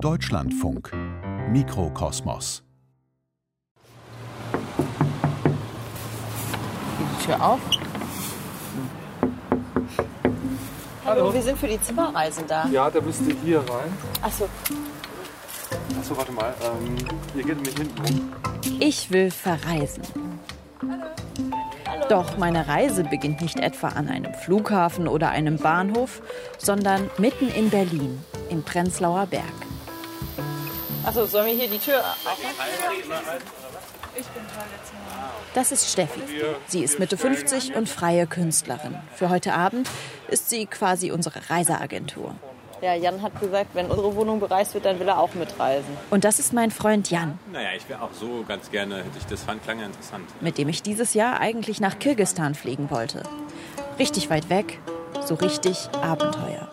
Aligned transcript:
Deutschlandfunk 0.00 0.92
Mikrokosmos 1.50 2.62
Die 7.00 7.24
Tür 7.24 7.42
auf. 7.42 7.60
Hallo, 11.06 11.32
wir 11.32 11.40
sind 11.40 11.58
für 11.58 11.66
die 11.66 11.80
Zimmerreisen 11.80 12.46
da. 12.46 12.66
Ja, 12.68 12.90
da 12.90 13.00
müsst 13.00 13.22
ihr 13.26 13.34
hier 13.42 13.60
rein. 13.60 13.90
Achso, 14.20 14.48
Achso, 15.98 16.14
warte 16.14 16.32
mal. 16.32 16.54
Ähm, 16.62 16.96
ihr 17.34 17.44
geht 17.44 17.56
nämlich 17.56 17.76
hinten 17.76 17.98
rum. 18.02 18.32
Ich 18.80 19.10
will 19.10 19.30
verreisen. 19.30 20.02
Doch 22.10 22.36
meine 22.36 22.68
Reise 22.68 23.04
beginnt 23.04 23.40
nicht 23.40 23.58
etwa 23.58 23.88
an 23.88 24.08
einem 24.08 24.34
Flughafen 24.34 25.08
oder 25.08 25.30
einem 25.30 25.56
Bahnhof, 25.56 26.20
sondern 26.58 27.08
mitten 27.16 27.48
in 27.48 27.70
Berlin, 27.70 28.18
im 28.50 28.62
Prenzlauer 28.62 29.26
Berg. 29.26 29.69
Achso, 31.04 31.26
sollen 31.26 31.46
wir 31.46 31.54
hier 31.54 31.68
die 31.68 31.78
Tür 31.78 32.02
Das 35.54 35.72
ist 35.72 35.90
Steffi. 35.90 36.20
Sie 36.66 36.82
ist 36.82 36.98
Mitte 36.98 37.16
50 37.16 37.74
und 37.74 37.88
freie 37.88 38.26
Künstlerin. 38.26 38.96
Für 39.14 39.30
heute 39.30 39.54
Abend 39.54 39.88
ist 40.28 40.50
sie 40.50 40.66
quasi 40.66 41.10
unsere 41.10 41.48
Reiseagentur. 41.50 42.34
Ja, 42.82 42.94
Jan 42.94 43.20
hat 43.20 43.38
gesagt, 43.38 43.74
wenn 43.74 43.86
unsere 43.90 44.14
Wohnung 44.16 44.40
bereist 44.40 44.72
wird, 44.72 44.86
dann 44.86 44.98
will 45.00 45.08
er 45.08 45.18
auch 45.18 45.34
mitreisen. 45.34 45.96
Und 46.10 46.24
das 46.24 46.38
ist 46.38 46.54
mein 46.54 46.70
Freund 46.70 47.10
Jan, 47.10 47.38
Naja, 47.52 47.68
ich 47.76 47.86
wäre 47.90 48.00
auch 48.00 48.12
so 48.18 48.42
ganz 48.48 48.70
gerne, 48.70 48.98
hätte 48.98 49.18
ich 49.18 49.26
das 49.26 49.42
fand, 49.42 49.62
klang 49.62 49.80
ja 49.80 49.86
interessant. 49.86 50.24
mit 50.40 50.56
dem 50.56 50.68
ich 50.70 50.82
dieses 50.82 51.12
Jahr 51.12 51.40
eigentlich 51.40 51.80
nach 51.80 51.98
Kirgistan 51.98 52.54
fliegen 52.54 52.90
wollte. 52.90 53.22
Richtig 53.98 54.30
weit 54.30 54.48
weg, 54.48 54.78
so 55.26 55.34
richtig 55.34 55.90
Abenteuer. 56.00 56.70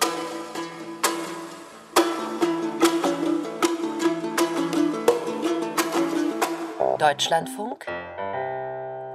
Deutschlandfunk 6.99 7.85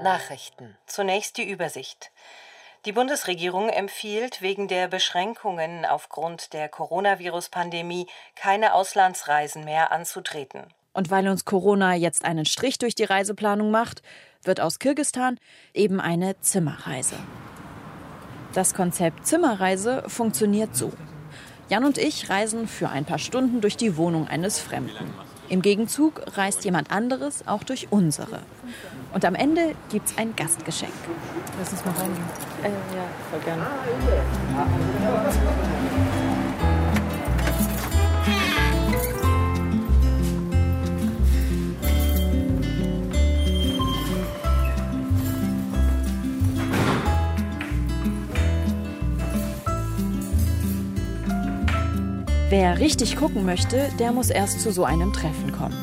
Nachrichten. 0.05 0.77
Zunächst 0.87 1.37
die 1.37 1.51
Übersicht. 1.51 2.13
Die 2.85 2.93
Bundesregierung 2.93 3.71
empfiehlt 3.71 4.41
wegen 4.41 4.69
der 4.69 4.87
Beschränkungen 4.87 5.85
aufgrund 5.85 6.53
der 6.53 6.69
Coronavirus-Pandemie 6.69 8.07
keine 8.37 8.75
Auslandsreisen 8.75 9.65
mehr 9.65 9.91
anzutreten. 9.91 10.63
Und 10.93 11.11
weil 11.11 11.27
uns 11.27 11.45
Corona 11.45 11.97
jetzt 11.97 12.25
einen 12.25 12.45
Strich 12.45 12.79
durch 12.79 12.95
die 12.95 13.03
Reiseplanung 13.03 13.73
macht, 13.73 14.03
wird 14.45 14.61
aus 14.61 14.79
Kirgistan 14.79 15.41
eben 15.75 16.01
eine 16.01 16.39
Zimmerreise. 16.41 17.17
Das 18.53 18.75
Konzept 18.75 19.27
Zimmerreise 19.27 20.05
funktioniert 20.07 20.77
so. 20.77 20.93
Jan 21.69 21.85
und 21.85 21.99
ich 21.99 22.31
reisen 22.31 22.69
für 22.69 22.91
ein 22.91 23.07
paar 23.07 23.19
Stunden 23.19 23.61
durch 23.61 23.77
die 23.77 23.97
Wohnung 23.97 24.29
eines 24.29 24.61
Fremden. 24.61 25.32
Im 25.53 25.61
Gegenzug 25.61 26.23
reist 26.39 26.65
jemand 26.65 26.91
anderes 26.91 27.47
auch 27.47 27.63
durch 27.63 27.89
unsere. 27.91 28.39
Und 29.13 29.27
am 29.27 29.35
Ende 29.35 29.75
gibt's 29.91 30.17
ein 30.17 30.35
Gastgeschenk. 30.35 30.95
Lass 31.59 31.73
uns 31.73 31.85
mal 31.85 31.91
reingehen. 31.91 32.25
Äh, 32.63 32.69
ja, 32.97 33.05
voll 33.31 33.41
gerne. 33.41 33.67
Wer 52.53 52.81
richtig 52.81 53.17
gucken 53.17 53.47
möchte, 53.47 53.89
der 53.99 54.13
muss 54.13 54.29
erst 54.29 54.61
zu 54.61 54.73
so 54.73 54.85
einem 54.85 55.15
Treffen 55.15 55.53
kommen. 55.53 55.75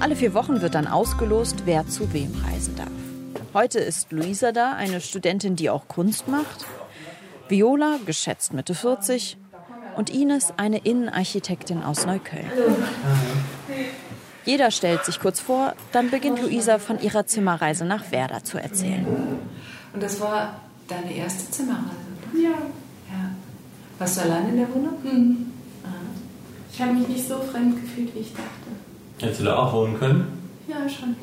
Alle 0.00 0.16
vier 0.16 0.32
Wochen 0.32 0.62
wird 0.62 0.74
dann 0.74 0.86
ausgelost, 0.86 1.64
wer 1.66 1.86
zu 1.86 2.14
wem 2.14 2.32
reisen 2.46 2.74
darf. 2.76 2.88
Heute 3.52 3.78
ist 3.78 4.10
Luisa 4.10 4.52
da, 4.52 4.72
eine 4.72 5.02
Studentin, 5.02 5.54
die 5.54 5.68
auch 5.68 5.86
Kunst 5.86 6.26
macht. 6.26 6.64
Viola, 7.50 7.98
geschätzt 8.06 8.54
Mitte 8.54 8.74
40. 8.74 9.36
Und 9.98 10.08
Ines, 10.08 10.54
eine 10.56 10.78
Innenarchitektin 10.78 11.82
aus 11.82 12.06
Neukölln. 12.06 12.50
Jeder 14.46 14.70
stellt 14.70 15.04
sich 15.04 15.20
kurz 15.20 15.40
vor, 15.40 15.74
dann 15.92 16.08
beginnt 16.08 16.40
Luisa 16.40 16.78
von 16.78 16.98
ihrer 17.02 17.26
Zimmerreise 17.26 17.84
nach 17.84 18.12
Werder 18.12 18.42
zu 18.42 18.56
erzählen. 18.56 19.06
Und 19.92 20.02
das 20.02 20.18
war 20.22 20.58
deine 20.86 21.12
erste 21.14 21.50
Zimmerreise? 21.50 21.84
Ja. 22.32 22.48
ja. 22.48 23.30
Warst 23.98 24.16
du 24.16 24.22
allein 24.22 24.48
in 24.48 24.56
der 24.56 24.74
Wohnung? 24.74 24.94
Mhm. 25.02 25.57
Ich 26.78 26.84
habe 26.84 26.92
mich 26.94 27.08
nicht 27.08 27.26
so 27.26 27.40
fremd 27.40 27.74
gefühlt, 27.82 28.14
wie 28.14 28.20
ich 28.20 28.30
dachte. 28.32 29.20
Hättest 29.20 29.40
du 29.40 29.44
da 29.46 29.56
auch 29.56 29.72
wohnen 29.72 29.98
können? 29.98 30.28
Ja, 30.68 30.88
schon. 30.88 31.16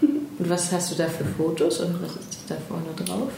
Und 0.40 0.50
was 0.50 0.72
hast 0.72 0.90
du 0.90 0.96
da 0.96 1.06
für 1.08 1.24
Fotos 1.24 1.78
und 1.80 2.02
was 2.02 2.16
ist 2.16 2.44
da 2.48 2.56
vorne 2.68 2.86
drauf? 2.96 3.30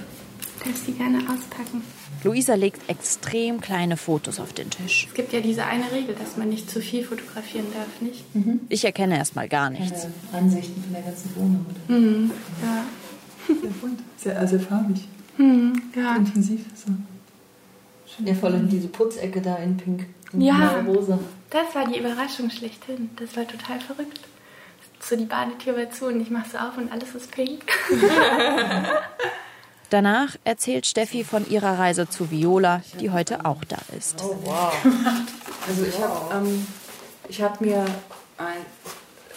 Darfst 0.64 0.86
die 0.86 0.92
gerne 0.92 1.18
auspacken. 1.18 1.82
Luisa 2.24 2.54
legt 2.54 2.88
extrem 2.88 3.60
kleine 3.60 3.98
Fotos 3.98 4.40
auf 4.40 4.54
den 4.54 4.70
Tisch. 4.70 5.06
Es 5.08 5.14
gibt 5.14 5.34
ja 5.34 5.40
diese 5.40 5.66
eine 5.66 5.92
Regel, 5.92 6.14
dass 6.14 6.38
man 6.38 6.48
nicht 6.48 6.70
zu 6.70 6.80
viel 6.80 7.04
fotografieren 7.04 7.66
darf, 7.74 8.00
nicht? 8.00 8.24
Ich 8.70 8.84
erkenne 8.86 9.18
erstmal 9.18 9.48
gar 9.50 9.68
nichts. 9.68 10.02
Keine 10.02 10.14
Ansichten 10.44 10.82
von 10.82 10.92
der 10.94 11.02
ganzen 11.02 11.30
Wohnung, 11.36 11.66
oder? 11.88 11.98
Mhm. 11.98 12.30
Ja. 12.62 12.84
Sehr 13.60 13.70
bunt, 13.82 14.00
sehr, 14.16 14.38
also 14.38 14.58
farbig, 14.58 15.06
Mhm. 15.36 15.82
Ja. 15.94 16.16
intensiv. 16.16 16.60
So. 16.74 16.92
Ja, 18.24 18.34
vor 18.34 18.50
allem 18.50 18.68
diese 18.68 18.88
Putzecke 18.88 19.40
da 19.40 19.56
in 19.56 19.76
pink. 19.76 20.06
und 20.32 20.40
Ja. 20.40 20.80
rosa. 20.86 21.18
Das 21.50 21.74
war 21.74 21.86
die 21.86 21.98
Überraschung 21.98 22.50
schlechthin. 22.50 23.10
Das 23.16 23.36
war 23.36 23.46
total 23.46 23.80
verrückt. 23.80 24.20
So 25.00 25.16
die 25.16 25.24
Badetür 25.24 25.76
war 25.76 25.90
zu 25.90 26.06
und 26.06 26.20
ich 26.20 26.30
mach 26.30 26.44
so 26.46 26.58
auf 26.58 26.76
und 26.76 26.92
alles 26.92 27.14
ist 27.14 27.30
pink. 27.32 27.64
Danach 29.90 30.36
erzählt 30.44 30.86
Steffi 30.86 31.24
von 31.24 31.48
ihrer 31.50 31.78
Reise 31.78 32.08
zu 32.08 32.30
Viola, 32.30 32.82
die 33.00 33.10
heute 33.10 33.44
auch 33.44 33.64
da 33.64 33.78
ist. 33.96 34.22
Also 34.22 35.84
ich 35.84 36.00
habe 36.00 36.46
ähm, 36.46 36.66
ich 37.28 37.42
hab 37.42 37.60
mir 37.60 37.84
ein, 38.38 38.64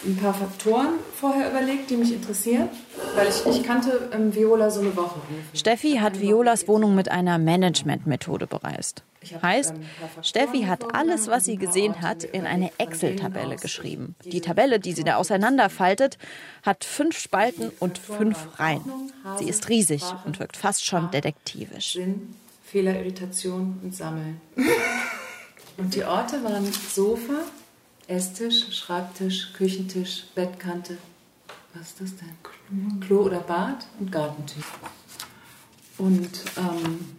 ein 0.06 0.16
paar 0.16 0.34
Faktoren 0.34 0.94
vorher 1.14 1.50
überlegt, 1.50 1.90
die 1.90 1.96
mich 1.96 2.12
interessieren, 2.12 2.68
weil 3.14 3.28
ich, 3.28 3.46
ich 3.46 3.62
kannte 3.62 4.10
ähm, 4.12 4.34
Viola 4.34 4.70
so 4.70 4.80
eine 4.80 4.94
Woche. 4.96 5.20
Steffi 5.54 5.96
hat 5.96 6.20
Violas 6.20 6.68
Wohnung 6.68 6.94
mit 6.94 7.10
einer 7.10 7.38
Management-Methode 7.38 8.46
bereist. 8.46 9.02
Heißt, 9.42 9.74
ähm, 9.74 10.22
Steffi 10.22 10.62
hat 10.62 10.94
alles, 10.94 11.28
was 11.28 11.44
sie 11.44 11.56
gesehen 11.56 12.02
hat, 12.02 12.24
in 12.24 12.46
eine 12.46 12.66
überlegt, 12.66 12.74
von 12.74 12.84
Excel-Tabelle 12.84 13.56
geschrieben. 13.56 14.14
Die 14.24 14.40
Tabelle, 14.40 14.78
die 14.78 14.92
sie 14.92 15.04
da 15.04 15.16
auseinanderfaltet, 15.16 16.18
hat 16.62 16.84
fünf 16.84 17.18
Spalten 17.18 17.70
und 17.80 17.98
fünf 17.98 18.58
Reihen. 18.58 18.82
Sie 19.38 19.48
ist 19.48 19.68
riesig 19.68 20.02
und 20.24 20.40
wirkt 20.40 20.56
fast 20.56 20.84
schon 20.84 21.10
detektivisch. 21.10 21.94
Sinn, 21.94 22.34
Fehler, 22.62 22.98
Irritation 22.98 23.80
und 23.82 23.94
Sammeln. 23.94 24.40
und 25.78 25.94
die 25.94 26.04
Orte 26.04 26.42
waren 26.44 26.70
Sofa, 26.72 27.44
Esstisch, 28.06 28.76
Schreibtisch, 28.76 29.52
Küchentisch, 29.54 30.24
Bettkante. 30.34 30.98
Was 31.72 31.88
ist 31.88 32.00
das 32.00 32.10
denn? 32.16 33.00
Klo 33.00 33.22
oder 33.22 33.40
Bad 33.40 33.86
und 33.98 34.12
Gartentür. 34.12 34.62
Und 35.98 36.30
ähm, 36.56 37.16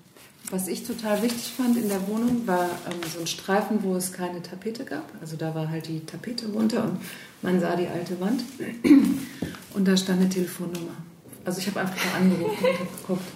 was 0.52 0.68
ich 0.68 0.86
total 0.86 1.22
wichtig 1.24 1.54
fand 1.58 1.76
in 1.78 1.90
der 1.90 2.08
Wohnung, 2.08 2.46
war 2.46 2.66
ähm, 2.66 3.00
so 3.12 3.20
ein 3.20 3.28
Streifen, 3.28 3.84
wo 3.84 3.96
es 3.96 4.14
keine 4.14 4.42
Tapete 4.44 4.86
gab. 4.86 5.04
Also 5.20 5.38
da 5.38 5.56
war 5.56 5.70
halt 5.70 5.88
die 5.88 6.06
Tapete 6.06 6.48
runter 6.48 6.84
und 6.84 7.02
man 7.42 7.60
sah 7.60 7.76
die 7.76 7.88
alte 7.88 8.20
Wand. 8.20 8.44
Und 9.74 9.88
da 9.88 9.98
stand 9.98 10.22
eine 10.22 10.30
Telefonnummer. 10.30 10.96
Also 11.44 11.60
ich 11.60 11.68
habe 11.68 11.82
einfach 11.82 11.98
mal 12.06 12.22
angerufen 12.22 12.66
und 12.66 12.80
habe 12.80 12.90
geguckt. 13.02 13.28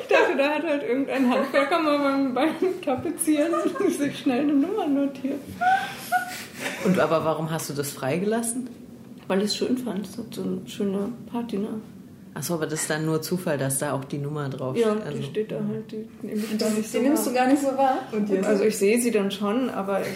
Ich 0.00 0.08
dachte, 0.08 0.36
da 0.36 0.48
hat 0.50 0.62
halt 0.62 0.82
irgendein 0.82 1.30
Handwerker 1.30 1.80
mal 1.80 2.28
beim 2.30 2.80
Tapezieren 2.82 3.52
sich 3.90 4.18
schnell 4.18 4.40
eine 4.40 4.54
Nummer 4.54 4.86
notiert. 4.86 5.40
Und 6.84 6.98
aber 6.98 7.24
warum 7.24 7.50
hast 7.50 7.70
du 7.70 7.74
das 7.74 7.90
freigelassen? 7.90 8.68
Weil 9.28 9.38
ich 9.40 9.46
es 9.46 9.56
schön 9.56 9.76
fand. 9.78 10.06
Es 10.06 10.18
hat 10.18 10.34
so 10.34 10.42
eine 10.42 10.60
schöne 10.66 11.08
Patina. 11.30 11.68
Achso, 12.34 12.54
aber 12.54 12.66
das 12.66 12.80
ist 12.82 12.90
dann 12.90 13.06
nur 13.06 13.22
Zufall, 13.22 13.56
dass 13.58 13.78
da 13.78 13.92
auch 13.92 14.04
die 14.04 14.18
Nummer 14.18 14.48
drauf 14.48 14.76
Ja, 14.76 14.90
steht. 14.90 15.02
die 15.04 15.06
Also, 15.08 15.22
steht 15.22 15.52
da 15.52 15.56
halt. 15.66 15.92
Die, 15.92 16.08
nehme 16.26 16.40
ich 16.40 16.58
gar 16.58 16.70
nicht 16.70 16.90
so 16.90 16.98
Die 16.98 17.04
nimmst 17.04 17.26
du 17.28 17.32
gar 17.32 17.46
nicht 17.46 17.62
so 17.62 17.68
wahr. 17.68 17.98
Und 18.10 18.28
jetzt? 18.28 18.44
Also 18.46 18.64
ich 18.64 18.76
sehe 18.76 19.00
sie 19.00 19.12
dann 19.12 19.30
schon, 19.30 19.70
aber 19.70 20.00
ich, 20.02 20.08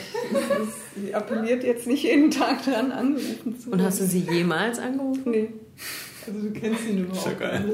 sie 1.00 1.14
appelliert 1.14 1.62
jetzt 1.62 1.86
nicht 1.86 2.02
jeden 2.02 2.30
Tag 2.32 2.64
dran, 2.64 2.90
angerufen 2.90 3.58
zu 3.58 3.70
und 3.70 3.80
hast 3.82 4.00
du 4.00 4.02
werden. 4.02 4.10
sie 4.28 4.34
jemals 4.34 4.78
angerufen? 4.80 5.30
Nee, 5.30 5.48
also 6.26 6.40
du 6.40 6.50
kennst 6.50 6.88
ihn 6.88 6.98
überhaupt 7.04 7.18
Ist 7.18 7.26
ja 7.40 7.48
geil. 7.48 7.64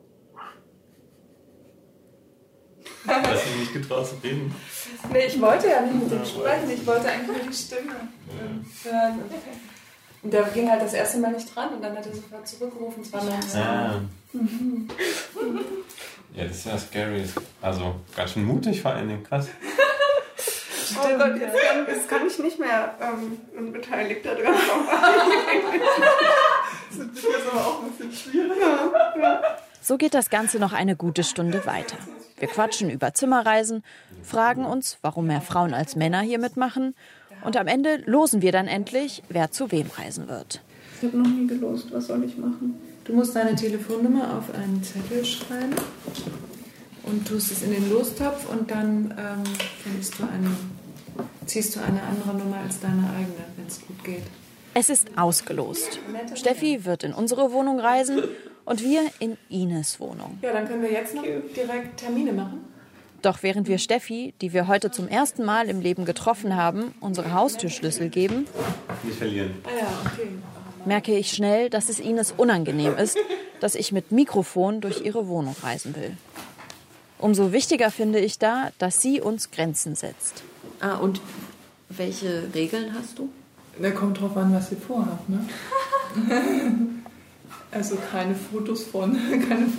Hast 3.07 3.45
du 3.45 3.59
nicht 3.59 3.73
getraut 3.73 4.07
zu 4.07 4.15
reden? 4.23 4.53
Nee, 5.11 5.25
ich 5.27 5.39
wollte 5.39 5.67
ja 5.69 5.81
nicht 5.81 6.01
mit 6.01 6.11
dem 6.11 6.25
sprechen, 6.25 6.71
ich 6.71 6.85
wollte 6.85 7.07
eigentlich 7.07 7.27
nur 7.27 7.37
die 7.47 7.53
Stimme 7.53 7.93
hören. 8.39 8.65
Und 10.25 10.33
der 10.33 10.43
ging 10.45 10.69
halt 10.69 10.81
das 10.81 10.93
erste 10.93 11.19
Mal 11.19 11.33
nicht 11.33 11.55
dran 11.55 11.69
und 11.69 11.83
dann 11.83 11.95
hat 11.95 12.05
er 12.05 12.15
sofort 12.15 12.47
zurückgerufen, 12.47 13.03
langsam. 13.11 13.61
Ja. 13.61 14.01
Mhm. 14.33 14.89
ja, 16.33 16.45
das 16.45 16.57
ist 16.57 16.65
ja 16.65 16.77
scary. 16.79 17.23
Also 17.61 17.95
ganz 18.15 18.31
schön 18.31 18.43
mutig 18.43 18.81
vor 18.81 18.91
allen 18.91 19.07
Dingen, 19.07 19.23
krass. 19.23 19.47
Oh 20.97 21.17
Gott, 21.17 21.39
jetzt 21.39 21.55
kann, 21.55 21.85
jetzt 21.87 22.09
kann 22.09 22.27
ich 22.27 22.39
nicht 22.39 22.59
mehr 22.59 22.95
ähm, 23.01 23.37
unbeteiligt 23.57 24.25
daran 24.25 24.45
Das 26.89 27.07
ist 27.07 27.25
aber 27.51 27.61
auch 27.61 27.83
ein 27.83 27.91
bisschen 27.91 28.11
schwierig. 28.11 28.57
So 29.81 29.97
geht 29.97 30.13
das 30.13 30.29
Ganze 30.31 30.57
noch 30.57 30.73
eine 30.73 30.95
gute 30.95 31.23
Stunde 31.23 31.65
weiter. 31.65 31.97
Wir 32.37 32.47
quatschen 32.47 32.89
über 32.89 33.13
Zimmerreisen, 33.13 33.83
fragen 34.23 34.65
uns, 34.65 34.97
warum 35.01 35.27
mehr 35.27 35.41
Frauen 35.41 35.73
als 35.73 35.95
Männer 35.95 36.21
hier 36.21 36.39
mitmachen 36.39 36.95
und 37.45 37.57
am 37.57 37.67
Ende 37.67 38.01
losen 38.05 38.41
wir 38.41 38.51
dann 38.51 38.67
endlich, 38.67 39.23
wer 39.29 39.51
zu 39.51 39.71
wem 39.71 39.87
reisen 39.97 40.27
wird. 40.27 40.61
Ich 40.99 41.07
habe 41.07 41.17
noch 41.17 41.27
nie 41.27 41.47
gelost. 41.47 41.87
Was 41.91 42.07
soll 42.07 42.23
ich 42.23 42.37
machen? 42.37 42.75
Du 43.03 43.13
musst 43.13 43.35
deine 43.35 43.55
Telefonnummer 43.55 44.37
auf 44.37 44.53
einen 44.55 44.81
Zettel 44.83 45.23
schreiben 45.23 45.75
und 47.03 47.27
tust 47.27 47.51
es 47.51 47.61
in 47.61 47.71
den 47.71 47.89
Lostopf 47.89 48.49
und 48.49 48.71
dann 48.71 49.13
ähm, 49.17 49.43
du 50.17 50.23
eine, 50.23 50.51
ziehst 51.45 51.75
du 51.75 51.81
eine 51.81 52.01
andere 52.01 52.33
Nummer 52.35 52.57
als 52.57 52.79
deine 52.79 53.07
eigene, 53.11 53.45
wenn 53.57 53.67
es 53.67 53.79
gut 53.85 54.03
geht. 54.03 54.23
Es 54.73 54.89
ist 54.89 55.17
ausgelost. 55.17 55.99
Steffi 56.33 56.83
wird 56.83 57.03
in 57.03 57.13
unsere 57.13 57.51
Wohnung 57.51 57.79
reisen 57.79 58.23
und 58.65 58.83
wir 58.83 59.01
in 59.19 59.37
Ines 59.49 59.99
Wohnung. 59.99 60.39
Ja, 60.41 60.51
dann 60.51 60.67
können 60.67 60.81
wir 60.81 60.91
jetzt 60.91 61.13
noch 61.13 61.23
direkt 61.23 61.97
Termine 61.97 62.33
machen. 62.33 62.74
Doch 63.25 63.41
während 63.41 63.67
wir 63.67 63.79
Steffi, 63.79 64.35
die 64.39 64.53
wir 64.53 64.67
heute 64.67 64.91
zum 64.91 65.07
ersten 65.07 65.43
Mal 65.43 65.67
im 65.67 65.81
Leben 65.81 66.05
getroffen 66.05 66.55
haben, 66.55 66.93
unsere 66.99 67.33
Haustürschlüssel 67.33 68.09
geben, 68.09 68.45
Nicht 69.01 69.17
verlieren. 69.17 69.55
Ah 69.65 70.11
merke 70.85 71.17
ich 71.17 71.31
schnell, 71.31 71.71
dass 71.71 71.89
es 71.89 71.99
Ines 71.99 72.35
unangenehm 72.37 72.95
ist, 72.95 73.17
dass 73.59 73.73
ich 73.73 73.91
mit 73.91 74.11
Mikrofon 74.11 74.79
durch 74.79 75.03
ihre 75.03 75.27
Wohnung 75.27 75.55
reisen 75.63 75.95
will. 75.95 76.15
Umso 77.17 77.51
wichtiger 77.51 77.89
finde 77.89 78.19
ich 78.19 78.37
da, 78.37 78.69
dass 78.77 79.01
sie 79.01 79.21
uns 79.21 79.49
Grenzen 79.49 79.95
setzt. 79.95 80.43
Ah, 80.79 80.97
und 80.97 81.19
welche 81.89 82.43
Regeln 82.53 82.93
hast 82.93 83.17
du? 83.17 83.29
Da 83.81 83.89
kommt 83.89 84.21
drauf 84.21 84.37
an, 84.37 84.53
was 84.53 84.71
ihr 84.71 84.77
vorhabt, 84.77 85.27
ne? 85.29 85.39
also 87.71 87.97
keine 88.11 88.35
Fotos 88.35 88.83
von, 88.83 89.13
keine 89.49 89.69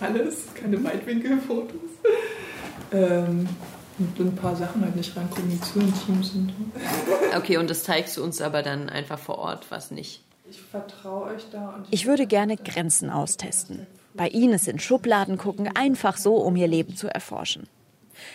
alles, 0.00 0.44
keine 0.54 0.82
Weitwinkelfotos. 0.84 1.80
Ähm, 2.96 3.48
und 3.98 4.20
ein 4.20 4.36
paar 4.36 4.54
Sachen 4.54 4.82
halt 4.82 4.94
nicht 4.94 5.16
reingucken, 5.16 5.48
die 5.48 5.60
zu 5.60 5.80
intim 5.80 6.22
sind. 6.22 6.52
Okay, 7.34 7.56
und 7.56 7.70
das 7.70 7.84
zeigst 7.84 8.16
du 8.16 8.22
uns 8.22 8.42
aber 8.42 8.62
dann 8.62 8.90
einfach 8.90 9.18
vor 9.18 9.38
Ort, 9.38 9.70
was 9.70 9.90
nicht. 9.90 10.22
Ich 10.50 10.60
vertraue 10.60 11.34
euch 11.34 11.44
da 11.50 11.70
und 11.70 11.86
Ich 11.90 12.06
würde 12.06 12.26
gerne 12.26 12.56
Grenzen 12.56 13.10
austesten. 13.10 13.86
Bei 14.14 14.28
Ines 14.28 14.68
in 14.68 14.78
Schubladen 14.78 15.38
gucken, 15.38 15.68
einfach 15.74 16.16
so, 16.18 16.36
um 16.36 16.56
ihr 16.56 16.68
Leben 16.68 16.94
zu 16.94 17.08
erforschen. 17.08 17.68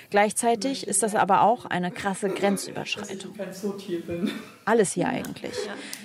Gleichzeitig 0.10 0.88
ist 0.88 1.02
das 1.04 1.16
aber 1.16 1.42
auch 1.42 1.66
eine 1.66 1.92
krasse 1.92 2.30
Grenzüberschreitung. 2.30 3.34
Alles 4.66 4.92
hier 4.92 5.08
eigentlich. 5.08 5.56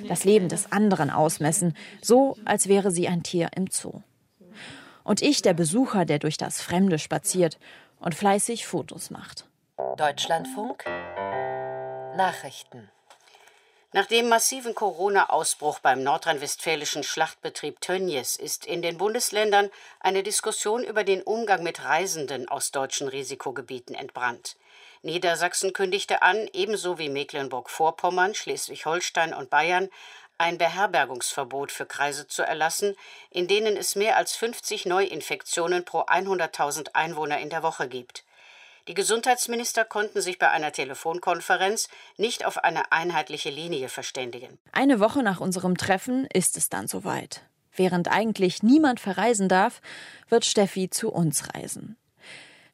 Das 0.08 0.24
Leben 0.24 0.48
des 0.48 0.72
anderen 0.72 1.10
ausmessen, 1.10 1.74
so 2.02 2.36
als 2.44 2.68
wäre 2.68 2.90
sie 2.90 3.08
ein 3.08 3.22
Tier 3.22 3.50
im 3.54 3.66
Zoo. 3.70 4.00
Und 5.04 5.22
ich 5.22 5.42
der 5.42 5.54
Besucher, 5.54 6.04
der 6.04 6.18
durch 6.18 6.36
das 6.36 6.60
Fremde 6.60 6.98
spaziert 6.98 7.58
und 8.06 8.14
fleißig 8.14 8.68
Fotos 8.68 9.10
macht. 9.10 9.46
Deutschlandfunk 9.96 10.84
Nachrichten. 12.16 12.88
Nach 13.92 14.06
dem 14.06 14.28
massiven 14.28 14.76
Corona-Ausbruch 14.76 15.80
beim 15.80 16.04
nordrhein-westfälischen 16.04 17.02
Schlachtbetrieb 17.02 17.80
Tönnies 17.80 18.36
ist 18.36 18.64
in 18.64 18.80
den 18.80 18.96
Bundesländern 18.96 19.70
eine 19.98 20.22
Diskussion 20.22 20.84
über 20.84 21.02
den 21.02 21.20
Umgang 21.20 21.64
mit 21.64 21.82
Reisenden 21.82 22.48
aus 22.48 22.70
deutschen 22.70 23.08
Risikogebieten 23.08 23.96
entbrannt. 23.96 24.56
Niedersachsen 25.02 25.72
kündigte 25.72 26.22
an, 26.22 26.48
ebenso 26.52 26.98
wie 26.98 27.08
Mecklenburg-Vorpommern, 27.08 28.36
Schleswig-Holstein 28.36 29.34
und 29.34 29.50
Bayern, 29.50 29.88
ein 30.38 30.58
Beherbergungsverbot 30.58 31.72
für 31.72 31.86
Kreise 31.86 32.26
zu 32.26 32.42
erlassen, 32.42 32.94
in 33.30 33.48
denen 33.48 33.76
es 33.76 33.96
mehr 33.96 34.16
als 34.16 34.36
50 34.36 34.86
Neuinfektionen 34.86 35.84
pro 35.84 36.00
100.000 36.00 36.94
Einwohner 36.94 37.38
in 37.38 37.50
der 37.50 37.62
Woche 37.62 37.88
gibt. 37.88 38.24
Die 38.88 38.94
Gesundheitsminister 38.94 39.84
konnten 39.84 40.20
sich 40.20 40.38
bei 40.38 40.48
einer 40.50 40.70
Telefonkonferenz 40.70 41.88
nicht 42.16 42.44
auf 42.44 42.62
eine 42.62 42.92
einheitliche 42.92 43.50
Linie 43.50 43.88
verständigen. 43.88 44.58
Eine 44.70 45.00
Woche 45.00 45.24
nach 45.24 45.40
unserem 45.40 45.76
Treffen 45.76 46.26
ist 46.32 46.56
es 46.56 46.68
dann 46.68 46.86
soweit. 46.86 47.42
Während 47.74 48.10
eigentlich 48.10 48.62
niemand 48.62 49.00
verreisen 49.00 49.48
darf, 49.48 49.80
wird 50.28 50.44
Steffi 50.44 50.88
zu 50.88 51.10
uns 51.10 51.52
reisen. 51.54 51.96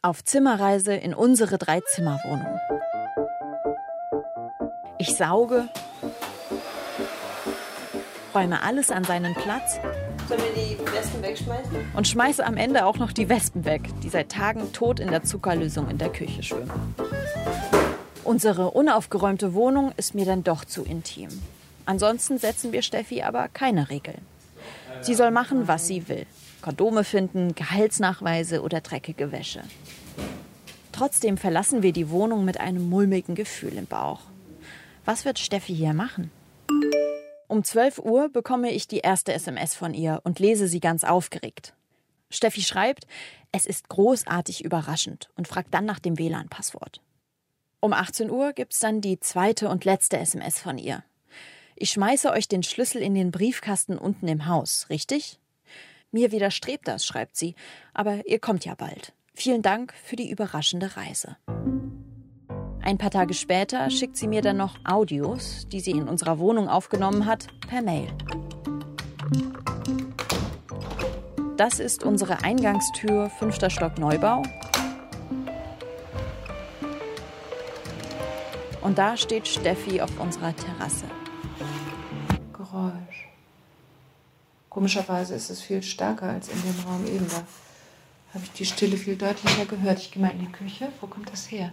Auf 0.03 0.23
Zimmerreise 0.23 0.95
in 0.95 1.15
unsere 1.15 1.59
Drei-Zimmer-Wohnung. 1.59 2.61
Ich 4.99 5.17
sauge, 5.17 5.69
räume 8.35 8.63
alles 8.63 8.91
an 8.91 9.05
seinen 9.05 9.35
Platz 9.35 9.79
Sollen 10.29 10.41
wir 10.41 10.63
die 10.63 10.93
Westen 10.95 11.23
wegschmeißen? 11.23 11.77
und 11.95 12.09
schmeiße 12.09 12.45
am 12.45 12.57
Ende 12.57 12.87
auch 12.87 12.99
noch 12.99 13.13
die 13.13 13.29
Wespen 13.29 13.65
weg, 13.65 13.83
die 14.03 14.09
seit 14.09 14.31
Tagen 14.31 14.73
tot 14.73 15.01
in 15.01 15.11
der 15.11 15.23
Zuckerlösung 15.23 15.89
in 15.91 15.99
der 15.99 16.11
Küche 16.11 16.43
schwimmen. 16.43 16.95
Unsere 18.25 18.71
unaufgeräumte 18.71 19.53
Wohnung 19.55 19.93
ist 19.97 20.15
mir 20.15 20.25
dann 20.25 20.45
doch 20.45 20.65
zu 20.65 20.85
intim. 20.85 21.29
Ansonsten 21.85 22.39
setzen 22.39 22.73
wir 22.73 22.83
Steffi 22.83 23.23
aber 23.23 23.49
keine 23.49 23.91
Regeln. 23.91 24.21
Sie 25.01 25.15
soll 25.15 25.33
machen, 25.33 25.67
was 25.67 25.89
sie 25.89 26.09
will. 26.09 26.27
Kondome 26.63 27.03
finden, 27.03 27.57
Gehaltsnachweise 27.57 28.63
oder 28.63 28.81
dreckige 28.81 29.33
Wäsche. 29.33 29.63
Trotzdem 30.93 31.37
verlassen 31.37 31.83
wir 31.83 31.93
die 31.93 32.11
Wohnung 32.11 32.45
mit 32.45 32.61
einem 32.61 32.89
mulmigen 32.89 33.35
Gefühl 33.35 33.73
im 33.77 33.87
Bauch. 33.87 34.21
Was 35.05 35.25
wird 35.25 35.41
Steffi 35.41 35.75
hier 35.75 35.95
machen? 35.95 36.31
Um 37.53 37.65
12 37.65 37.99
Uhr 37.99 38.31
bekomme 38.31 38.71
ich 38.71 38.89
die 38.89 39.01
erste 39.01 39.35
SMS 39.35 39.75
von 39.75 39.93
ihr 39.93 40.23
und 40.25 40.39
lese 40.39 40.67
sie 40.67 40.81
ganz 40.81 41.05
aufgeregt. 41.05 41.75
Steffi 42.31 42.63
schreibt, 42.63 43.07
es 43.53 43.67
ist 43.67 43.91
großartig 43.91 44.65
überraschend 44.65 45.29
und 45.37 45.47
fragt 45.47 45.75
dann 45.75 45.85
nach 45.85 45.99
dem 45.99 46.19
WLAN-Passwort. 46.19 47.03
Um 47.81 47.93
18 47.93 48.31
Uhr 48.31 48.55
gibt's 48.55 48.79
dann 48.79 49.03
die 49.03 49.21
zweite 49.21 49.69
und 49.69 49.85
letzte 49.85 50.17
SMS 50.17 50.61
von 50.61 50.79
ihr. 50.79 51.05
Ich 51.77 51.91
schmeiße 51.91 52.31
euch 52.31 52.49
den 52.49 52.63
Schlüssel 52.63 53.03
in 53.03 53.15
den 53.15 53.31
Briefkasten 53.31 53.99
unten 53.99 54.29
im 54.29 54.47
Haus, 54.47 54.87
richtig? 54.89 55.39
Mir 56.11 56.33
widerstrebt 56.33 56.89
das, 56.89 57.05
schreibt 57.05 57.37
sie, 57.37 57.55
aber 57.93 58.27
ihr 58.27 58.39
kommt 58.39 58.65
ja 58.65 58.75
bald. 58.75 59.13
Vielen 59.35 59.61
Dank 59.61 59.93
für 60.03 60.17
die 60.17 60.31
überraschende 60.31 60.97
Reise. 60.97 61.37
Ein 62.85 62.99
paar 62.99 63.11
Tage 63.11 63.33
später 63.33 63.89
schickt 63.91 64.17
sie 64.17 64.27
mir 64.27 64.43
dann 64.43 64.57
noch 64.57 64.75
Audios, 64.85 65.69
die 65.69 65.79
sie 65.79 65.93
in 65.93 66.09
unserer 66.09 66.41
Wohnung 66.41 66.69
aufgenommen 66.69 67.27
hat, 67.27 67.47
per 67.69 67.81
Mail. 67.81 68.09
Das 71.57 71.79
ist 71.79 72.03
unsere 72.03 72.43
Eingangstür, 72.43 73.31
fünfter 73.31 73.71
Stock 73.71 73.99
Neubau. 73.99 74.43
Und 78.81 78.99
da 78.99 79.17
steht 79.17 79.47
Steffi 79.47 80.01
auf 80.01 80.19
unserer 80.19 80.55
Terrasse. 80.57 81.07
Geräusch. 82.53 83.29
Komischerweise 84.69 85.35
ist 85.37 85.51
es 85.51 85.63
viel 85.63 85.85
stärker 85.85 86.31
als 86.31 86.49
in 86.49 86.61
dem 86.63 86.85
Raum 86.85 87.07
eben. 87.07 87.29
Da 87.29 87.45
habe 88.35 88.45
ich 88.45 88.53
die 88.53 88.67
Stille 88.67 88.97
viel 88.97 89.15
deutlicher 89.15 89.67
gehört. 89.67 90.01
Ich 90.01 90.11
gehe 90.11 90.21
mal 90.21 90.33
in 90.33 90.41
die 90.41 90.51
Küche. 90.51 90.89
Wo 91.01 91.07
kommt 91.07 91.31
das 91.31 91.49
her? 91.49 91.73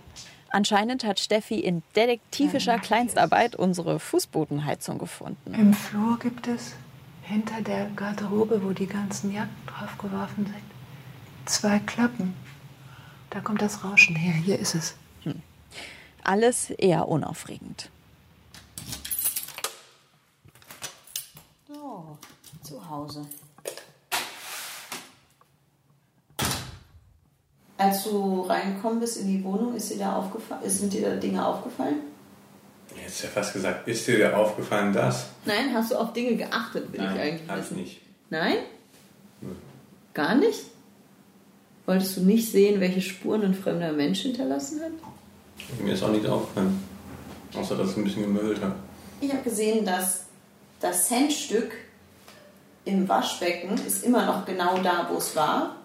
Anscheinend 0.52 1.04
hat 1.04 1.20
Steffi 1.20 1.60
in 1.60 1.84
detektivischer 1.96 2.80
Kleinstarbeit 2.80 3.56
unsere 3.56 4.00
Fußbodenheizung 4.00 4.98
gefunden. 4.98 5.54
Im 5.54 5.74
Flur 5.74 6.18
gibt 6.20 6.48
es 6.48 6.74
hinter 7.22 7.62
der 7.62 7.90
Garderobe, 7.96 8.64
wo 8.64 8.72
die 8.72 8.88
ganzen 8.88 9.32
Jacken 9.32 9.56
draufgeworfen 9.68 10.46
sind, 10.46 10.64
zwei 11.46 11.80
Klappen. 11.80 12.34
Da 13.30 13.40
kommt 13.42 13.62
das 13.62 13.84
Rauschen 13.84 14.16
her. 14.16 14.34
Hier 14.34 14.58
ist 14.58 14.74
es. 14.74 14.96
Alles 16.24 16.72
eher 16.72 17.08
unaufregend. 17.08 17.90
So, 21.68 22.18
zu 22.64 22.90
Hause. 22.90 23.26
Als 27.80 28.04
du 28.04 28.42
reingekommen 28.42 29.00
bist 29.00 29.16
in 29.22 29.28
die 29.28 29.42
Wohnung, 29.42 29.74
ist 29.74 29.90
dir 29.90 30.00
da 30.00 30.18
aufgefallen, 30.18 30.62
sind 30.70 30.92
dir 30.92 31.10
da 31.12 31.16
Dinge 31.16 31.44
aufgefallen? 31.46 31.96
Jetzt 33.02 33.24
ja 33.24 33.30
fast 33.30 33.54
gesagt, 33.54 33.88
ist 33.88 34.06
dir 34.06 34.20
da 34.20 34.36
aufgefallen 34.36 34.92
das? 34.92 35.28
Nein, 35.46 35.74
hast 35.74 35.92
du 35.92 35.96
auf 35.96 36.12
Dinge 36.12 36.36
geachtet, 36.36 36.92
will 36.92 37.00
Nein, 37.00 37.16
ich 37.16 37.22
eigentlich 37.22 37.50
hab 37.50 37.58
ich 37.58 37.64
wissen. 37.64 37.78
nicht. 37.78 38.02
Nein? 38.30 38.56
Nö. 39.40 39.52
Gar 40.14 40.36
nicht? 40.36 40.60
Wolltest 41.86 42.18
du 42.18 42.22
nicht 42.22 42.52
sehen, 42.52 42.82
welche 42.82 43.00
Spuren 43.00 43.44
ein 43.44 43.54
fremder 43.54 43.94
Mensch 43.94 44.24
hinterlassen 44.24 44.82
hat? 44.82 45.80
Mir 45.82 45.94
ist 45.94 46.04
auch 46.04 46.12
nichts 46.12 46.28
aufgefallen. 46.28 46.84
Außer, 47.56 47.78
dass 47.78 47.92
es 47.92 47.98
ein 47.98 48.04
bisschen 48.04 48.24
gemüllt 48.24 48.62
hat. 48.62 48.74
Ich 49.22 49.32
habe 49.32 49.42
gesehen, 49.44 49.86
dass 49.86 50.26
das 50.82 51.08
Centstück 51.08 51.72
im 52.84 53.08
Waschbecken 53.08 53.80
ist 53.88 54.04
immer 54.04 54.26
noch 54.26 54.46
genau 54.46 54.80
da, 54.80 55.08
wo 55.10 55.18
es 55.18 55.34
war. 55.34 55.78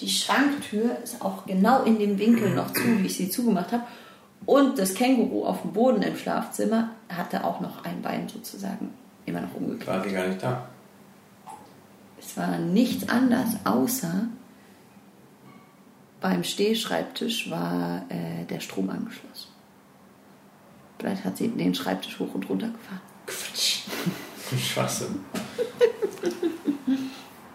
Die 0.00 0.08
Schranktür 0.08 0.98
ist 1.02 1.22
auch 1.22 1.46
genau 1.46 1.82
in 1.84 1.98
dem 1.98 2.18
Winkel 2.18 2.54
noch 2.54 2.72
zu, 2.72 2.82
wie 2.82 3.06
ich 3.06 3.16
sie 3.16 3.30
zugemacht 3.30 3.72
habe. 3.72 3.84
Und 4.44 4.78
das 4.78 4.94
Känguru 4.94 5.44
auf 5.44 5.62
dem 5.62 5.72
Boden 5.72 6.02
im 6.02 6.16
Schlafzimmer 6.16 6.90
hatte 7.08 7.44
auch 7.44 7.60
noch 7.60 7.84
ein 7.84 8.02
Bein 8.02 8.28
sozusagen 8.28 8.90
immer 9.24 9.40
noch 9.40 9.54
umgekehrt. 9.54 9.88
War 9.88 10.02
die 10.04 10.12
gar 10.12 10.26
nicht 10.28 10.42
da? 10.42 10.68
Es 12.18 12.36
war 12.36 12.58
nichts 12.58 13.08
anders, 13.08 13.48
außer 13.64 14.28
beim 16.20 16.44
Stehschreibtisch 16.44 17.50
war 17.50 18.04
äh, 18.08 18.44
der 18.44 18.60
Strom 18.60 18.90
angeschlossen. 18.90 19.48
Vielleicht 20.98 21.24
hat 21.24 21.36
sie 21.36 21.48
den 21.48 21.74
Schreibtisch 21.74 22.18
hoch 22.18 22.34
und 22.34 22.48
runter 22.48 22.68
gefahren. 22.68 23.00
Quatsch. 23.26 23.80
Schwachsinn. 24.58 25.24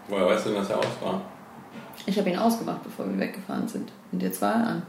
Woher 0.08 0.28
weißt 0.28 0.46
du 0.46 0.50
denn, 0.50 0.60
dass 0.60 0.70
er 0.70 0.80
aus 0.80 0.86
war? 1.02 1.22
Ich 2.06 2.18
habe 2.18 2.30
ihn 2.30 2.38
ausgemacht, 2.38 2.84
bevor 2.84 3.08
wir 3.08 3.20
weggefahren 3.20 3.68
sind. 3.68 3.92
Und 4.12 4.22
jetzt 4.22 4.42
war 4.42 4.54
er 4.54 4.68
an. 4.68 4.82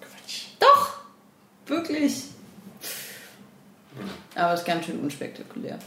Quatsch. 0.00 0.46
Doch! 0.58 0.98
Wirklich. 1.66 2.24
Aber 4.34 4.54
es 4.54 4.60
ist 4.60 4.66
ganz 4.66 4.86
schön 4.86 5.00
unspektakulär. 5.00 5.78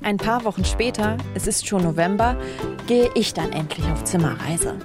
Ein 0.00 0.16
paar 0.16 0.44
Wochen 0.44 0.64
später, 0.64 1.18
es 1.34 1.46
ist 1.46 1.66
schon 1.66 1.82
November, 1.82 2.34
gehe 2.86 3.10
ich 3.14 3.34
dann 3.34 3.52
endlich 3.52 3.86
auf 3.88 4.04
Zimmerreise. 4.04 4.78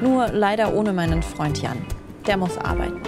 Nur 0.00 0.28
leider 0.28 0.72
ohne 0.72 0.92
meinen 0.92 1.20
Freund 1.20 1.60
Jan. 1.60 1.84
Der 2.26 2.36
muss 2.38 2.56
arbeiten. 2.56 3.00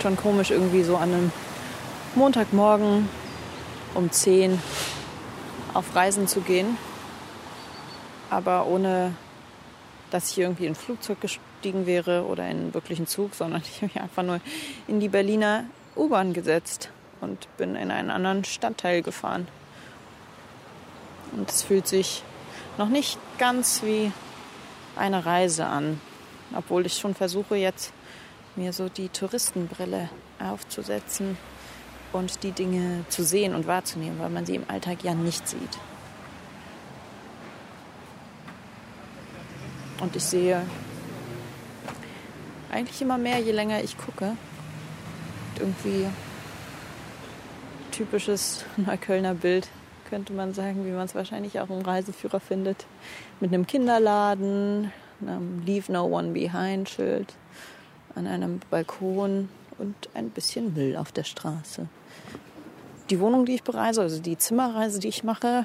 Schon 0.00 0.16
komisch 0.16 0.50
irgendwie 0.50 0.82
so 0.82 0.96
an 0.96 1.12
einem 1.12 1.32
Montagmorgen 2.16 3.08
um 3.94 4.10
10 4.10 4.60
auf 5.74 5.94
Reisen 5.94 6.26
zu 6.26 6.40
gehen. 6.40 6.76
Aber 8.30 8.66
ohne, 8.66 9.14
dass 10.12 10.30
ich 10.30 10.38
irgendwie 10.38 10.66
in 10.66 10.72
ein 10.72 10.76
Flugzeug 10.76 11.20
gestiegen 11.20 11.86
wäre 11.86 12.26
oder 12.26 12.44
in 12.44 12.58
einen 12.58 12.74
wirklichen 12.74 13.06
Zug, 13.06 13.34
sondern 13.34 13.62
ich 13.64 13.76
habe 13.76 13.86
mich 13.86 14.00
einfach 14.00 14.22
nur 14.22 14.40
in 14.86 15.00
die 15.00 15.08
Berliner 15.08 15.64
U-Bahn 15.96 16.32
gesetzt 16.32 16.90
und 17.20 17.48
bin 17.56 17.76
in 17.76 17.90
einen 17.90 18.10
anderen 18.10 18.44
Stadtteil 18.44 19.02
gefahren. 19.02 19.48
Und 21.32 21.50
es 21.50 21.62
fühlt 21.62 21.88
sich 21.88 22.22
noch 22.76 22.88
nicht 22.88 23.18
ganz 23.38 23.82
wie 23.82 24.12
eine 24.96 25.24
Reise 25.24 25.66
an, 25.66 26.00
obwohl 26.54 26.84
ich 26.84 26.98
schon 26.98 27.14
versuche 27.14 27.56
jetzt 27.56 27.92
mir 28.56 28.72
so 28.74 28.90
die 28.90 29.08
Touristenbrille 29.08 30.10
aufzusetzen 30.38 31.38
und 32.12 32.42
die 32.42 32.52
Dinge 32.52 33.04
zu 33.08 33.24
sehen 33.24 33.54
und 33.54 33.66
wahrzunehmen, 33.66 34.18
weil 34.18 34.28
man 34.28 34.44
sie 34.44 34.56
im 34.56 34.68
Alltag 34.68 35.02
ja 35.04 35.14
nicht 35.14 35.48
sieht. 35.48 35.78
Und 40.02 40.16
ich 40.16 40.24
sehe 40.24 40.60
eigentlich 42.72 43.00
immer 43.00 43.18
mehr, 43.18 43.38
je 43.38 43.52
länger 43.52 43.84
ich 43.84 43.96
gucke. 43.96 44.36
Irgendwie 45.60 46.06
typisches 47.92 48.64
Neuköllner 48.76 49.34
Bild, 49.34 49.68
könnte 50.10 50.32
man 50.32 50.54
sagen, 50.54 50.84
wie 50.84 50.90
man 50.90 51.04
es 51.04 51.14
wahrscheinlich 51.14 51.60
auch 51.60 51.70
im 51.70 51.82
Reiseführer 51.82 52.40
findet. 52.40 52.84
Mit 53.38 53.54
einem 53.54 53.64
Kinderladen, 53.64 54.90
einem 55.20 55.62
Leave 55.64 55.92
No 55.92 56.06
One 56.06 56.32
Behind 56.32 56.88
Schild, 56.88 57.34
an 58.16 58.26
einem 58.26 58.60
Balkon 58.70 59.50
und 59.78 59.94
ein 60.14 60.30
bisschen 60.30 60.74
Müll 60.74 60.96
auf 60.96 61.12
der 61.12 61.24
Straße. 61.24 61.86
Die 63.08 63.20
Wohnung, 63.20 63.46
die 63.46 63.54
ich 63.54 63.62
bereise, 63.62 64.02
also 64.02 64.20
die 64.20 64.36
Zimmerreise, 64.36 64.98
die 64.98 65.08
ich 65.08 65.22
mache, 65.22 65.64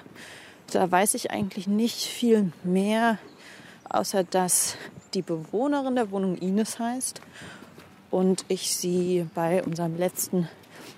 da 0.71 0.91
weiß 0.91 1.15
ich 1.15 1.31
eigentlich 1.31 1.67
nicht 1.67 2.05
viel 2.05 2.51
mehr, 2.63 3.17
außer 3.89 4.23
dass 4.23 4.77
die 5.13 5.21
Bewohnerin 5.21 5.95
der 5.95 6.11
Wohnung 6.11 6.37
Ines 6.37 6.79
heißt 6.79 7.21
und 8.11 8.45
ich 8.47 8.75
sie 8.75 9.27
bei 9.33 9.63
unserem 9.63 9.97
letzten 9.97 10.49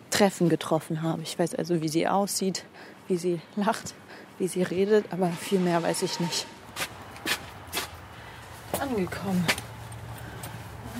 Treffen 0.10 0.50
getroffen 0.50 1.02
habe. 1.02 1.22
Ich 1.22 1.38
weiß 1.38 1.56
also, 1.56 1.82
wie 1.82 1.90
sie 1.90 2.08
aussieht, 2.08 2.66
wie 3.08 3.18
sie 3.18 3.42
lacht, 3.56 3.94
wie 4.38 4.48
sie 4.48 4.64
redet, 4.64 5.12
aber 5.12 5.30
viel 5.30 5.60
mehr 5.60 5.82
weiß 5.82 6.04
ich 6.04 6.20
nicht. 6.20 6.46
Angekommen. 8.80 9.46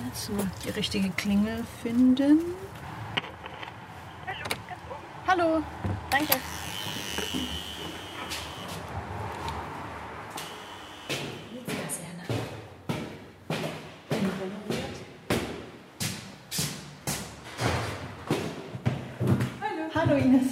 Jetzt 0.06 0.30
noch 0.30 0.44
die 0.64 0.70
richtige 0.70 1.10
Klingel 1.10 1.64
finden. 1.82 2.40
Hallo, 5.26 5.62
danke. 6.10 6.34
Hallo 20.10 20.22
Ines. 20.24 20.42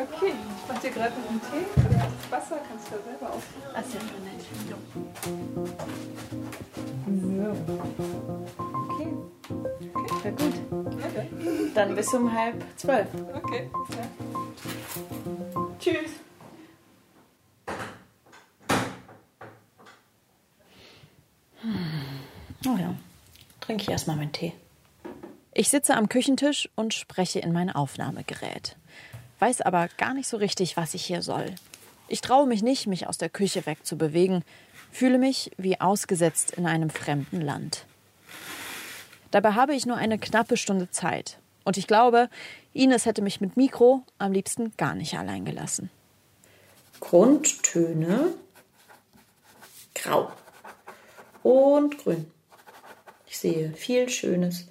Okay, 0.00 0.32
ich 0.32 0.68
mach 0.68 0.80
dir 0.80 0.90
gerade 0.90 1.12
noch 1.14 1.30
einen 1.30 1.40
Tee. 1.40 1.64
Das 1.76 2.32
Wasser 2.32 2.58
kannst 2.68 2.90
du 2.90 2.96
ja 2.96 3.02
selber 3.04 3.30
aufmachen. 3.34 3.72
Das 3.72 3.86
ist 3.86 3.94
ja 3.94 4.00
schon 4.00 4.24
nett. 4.24 4.42
Okay. 8.90 9.10
Okay, 9.94 10.10
sehr 10.24 10.32
gut. 10.32 10.54
Dann 11.76 11.94
bis 11.94 12.12
um 12.12 12.32
halb 12.32 12.64
zwölf. 12.78 13.06
Okay, 13.32 13.70
ja. 13.90 14.04
Tschüss. 15.78 16.10
Oh 22.66 22.76
ja, 22.76 22.92
trinke 23.60 23.84
ich 23.84 23.88
erstmal 23.88 24.16
meinen 24.16 24.32
Tee. 24.32 24.52
Ich 25.56 25.68
sitze 25.70 25.94
am 25.96 26.08
Küchentisch 26.08 26.68
und 26.74 26.94
spreche 26.94 27.38
in 27.38 27.52
mein 27.52 27.70
Aufnahmegerät. 27.70 28.74
Weiß 29.38 29.60
aber 29.60 29.88
gar 29.98 30.12
nicht 30.12 30.26
so 30.26 30.36
richtig, 30.36 30.76
was 30.76 30.94
ich 30.94 31.04
hier 31.04 31.22
soll. 31.22 31.54
Ich 32.08 32.20
traue 32.20 32.48
mich 32.48 32.64
nicht, 32.64 32.88
mich 32.88 33.06
aus 33.06 33.18
der 33.18 33.28
Küche 33.28 33.64
wegzubewegen, 33.64 34.44
fühle 34.90 35.16
mich 35.16 35.52
wie 35.56 35.80
ausgesetzt 35.80 36.54
in 36.56 36.66
einem 36.66 36.90
fremden 36.90 37.40
Land. 37.40 37.86
Dabei 39.30 39.52
habe 39.52 39.76
ich 39.76 39.86
nur 39.86 39.96
eine 39.96 40.18
knappe 40.18 40.56
Stunde 40.56 40.90
Zeit. 40.90 41.38
Und 41.62 41.76
ich 41.76 41.86
glaube, 41.86 42.28
Ines 42.72 43.06
hätte 43.06 43.22
mich 43.22 43.40
mit 43.40 43.56
Mikro 43.56 44.02
am 44.18 44.32
liebsten 44.32 44.72
gar 44.76 44.96
nicht 44.96 45.16
allein 45.16 45.44
gelassen. 45.44 45.88
Grundtöne 46.98 48.34
grau 49.94 50.32
und 51.44 51.96
grün. 51.98 52.26
Ich 53.28 53.38
sehe 53.38 53.72
viel 53.72 54.08
schönes 54.08 54.66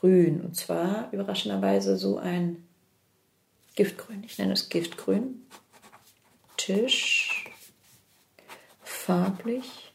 Grün 0.00 0.40
und 0.40 0.56
zwar 0.56 1.12
überraschenderweise 1.12 1.98
so 1.98 2.16
ein 2.16 2.66
Giftgrün. 3.74 4.24
Ich 4.24 4.38
nenne 4.38 4.54
es 4.54 4.70
Giftgrün. 4.70 5.46
Tisch, 6.56 7.44
farblich 8.82 9.92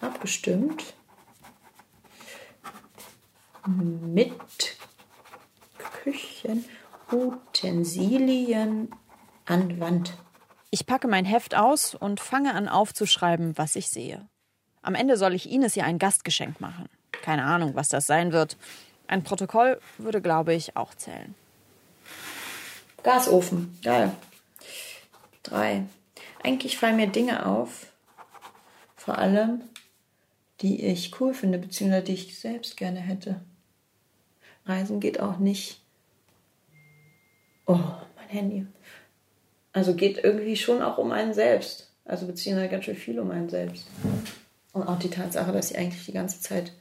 abgestimmt 0.00 0.94
mit 3.66 4.76
Küchenutensilien 6.04 8.94
an 9.46 9.80
Wand. 9.80 10.14
Ich 10.70 10.86
packe 10.86 11.08
mein 11.08 11.24
Heft 11.24 11.56
aus 11.56 11.96
und 11.96 12.20
fange 12.20 12.54
an 12.54 12.68
aufzuschreiben, 12.68 13.58
was 13.58 13.74
ich 13.74 13.88
sehe. 13.88 14.28
Am 14.82 14.94
Ende 14.94 15.16
soll 15.16 15.34
ich 15.34 15.50
Ines 15.50 15.74
ja 15.74 15.82
ein 15.84 15.98
Gastgeschenk 15.98 16.60
machen. 16.60 16.88
Keine 17.22 17.44
Ahnung, 17.44 17.74
was 17.74 17.88
das 17.88 18.06
sein 18.06 18.32
wird. 18.32 18.56
Ein 19.06 19.22
Protokoll 19.22 19.80
würde, 19.98 20.20
glaube 20.20 20.54
ich, 20.54 20.76
auch 20.76 20.94
zählen. 20.94 21.34
Gasofen, 23.02 23.78
geil. 23.82 24.12
Drei. 25.42 25.84
Eigentlich 26.42 26.78
fallen 26.78 26.96
mir 26.96 27.08
Dinge 27.08 27.46
auf, 27.46 27.86
Vor 28.96 29.18
allem, 29.18 29.60
die 30.62 30.82
ich 30.82 31.20
cool 31.20 31.34
finde, 31.34 31.58
beziehungsweise 31.58 32.04
die 32.04 32.14
ich 32.14 32.38
selbst 32.38 32.78
gerne 32.78 33.00
hätte. 33.00 33.42
Reisen 34.64 34.98
geht 34.98 35.20
auch 35.20 35.36
nicht. 35.36 35.82
Oh, 37.66 37.78
mein 38.16 38.28
Handy. 38.28 38.66
Also 39.74 39.94
geht 39.94 40.24
irgendwie 40.24 40.56
schon 40.56 40.80
auch 40.80 40.96
um 40.96 41.12
einen 41.12 41.34
selbst. 41.34 41.90
Also 42.06 42.26
beziehungsweise 42.26 42.70
ganz 42.70 42.84
schön 42.86 42.96
viel 42.96 43.18
um 43.20 43.30
einen 43.30 43.50
selbst. 43.50 43.86
Und 44.72 44.84
auch 44.84 44.98
die 44.98 45.10
Tatsache, 45.10 45.52
dass 45.52 45.70
ich 45.70 45.78
eigentlich 45.78 46.06
die 46.06 46.12
ganze 46.12 46.40
Zeit 46.40 46.72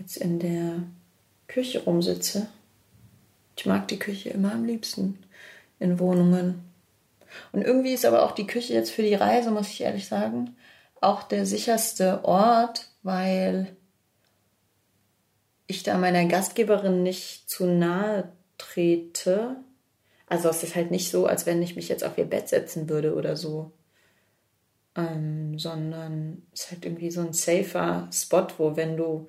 jetzt 0.00 0.16
in 0.16 0.38
der 0.38 0.82
Küche 1.46 1.84
rumsitze. 1.84 2.48
Ich 3.56 3.66
mag 3.66 3.86
die 3.88 3.98
Küche 3.98 4.30
immer 4.30 4.52
am 4.52 4.64
liebsten 4.64 5.18
in 5.78 5.98
Wohnungen. 5.98 6.64
Und 7.52 7.62
irgendwie 7.62 7.92
ist 7.92 8.06
aber 8.06 8.24
auch 8.24 8.32
die 8.32 8.46
Küche 8.46 8.72
jetzt 8.72 8.90
für 8.90 9.02
die 9.02 9.14
Reise, 9.14 9.50
muss 9.50 9.68
ich 9.68 9.82
ehrlich 9.82 10.08
sagen, 10.08 10.56
auch 11.00 11.22
der 11.22 11.46
sicherste 11.46 12.24
Ort, 12.24 12.88
weil 13.02 13.76
ich 15.66 15.82
da 15.82 15.98
meiner 15.98 16.24
Gastgeberin 16.24 17.02
nicht 17.02 17.48
zu 17.48 17.66
nahe 17.66 18.32
trete. 18.58 19.56
Also 20.26 20.48
es 20.48 20.62
ist 20.62 20.74
halt 20.74 20.90
nicht 20.90 21.10
so, 21.10 21.26
als 21.26 21.46
wenn 21.46 21.62
ich 21.62 21.76
mich 21.76 21.88
jetzt 21.88 22.04
auf 22.04 22.18
ihr 22.18 22.24
Bett 22.24 22.48
setzen 22.48 22.88
würde 22.88 23.14
oder 23.14 23.36
so. 23.36 23.72
Ähm, 24.96 25.58
sondern 25.58 26.42
es 26.52 26.62
ist 26.62 26.70
halt 26.72 26.84
irgendwie 26.84 27.10
so 27.10 27.20
ein 27.20 27.32
safer 27.32 28.08
Spot, 28.12 28.46
wo 28.58 28.76
wenn 28.76 28.96
du 28.96 29.28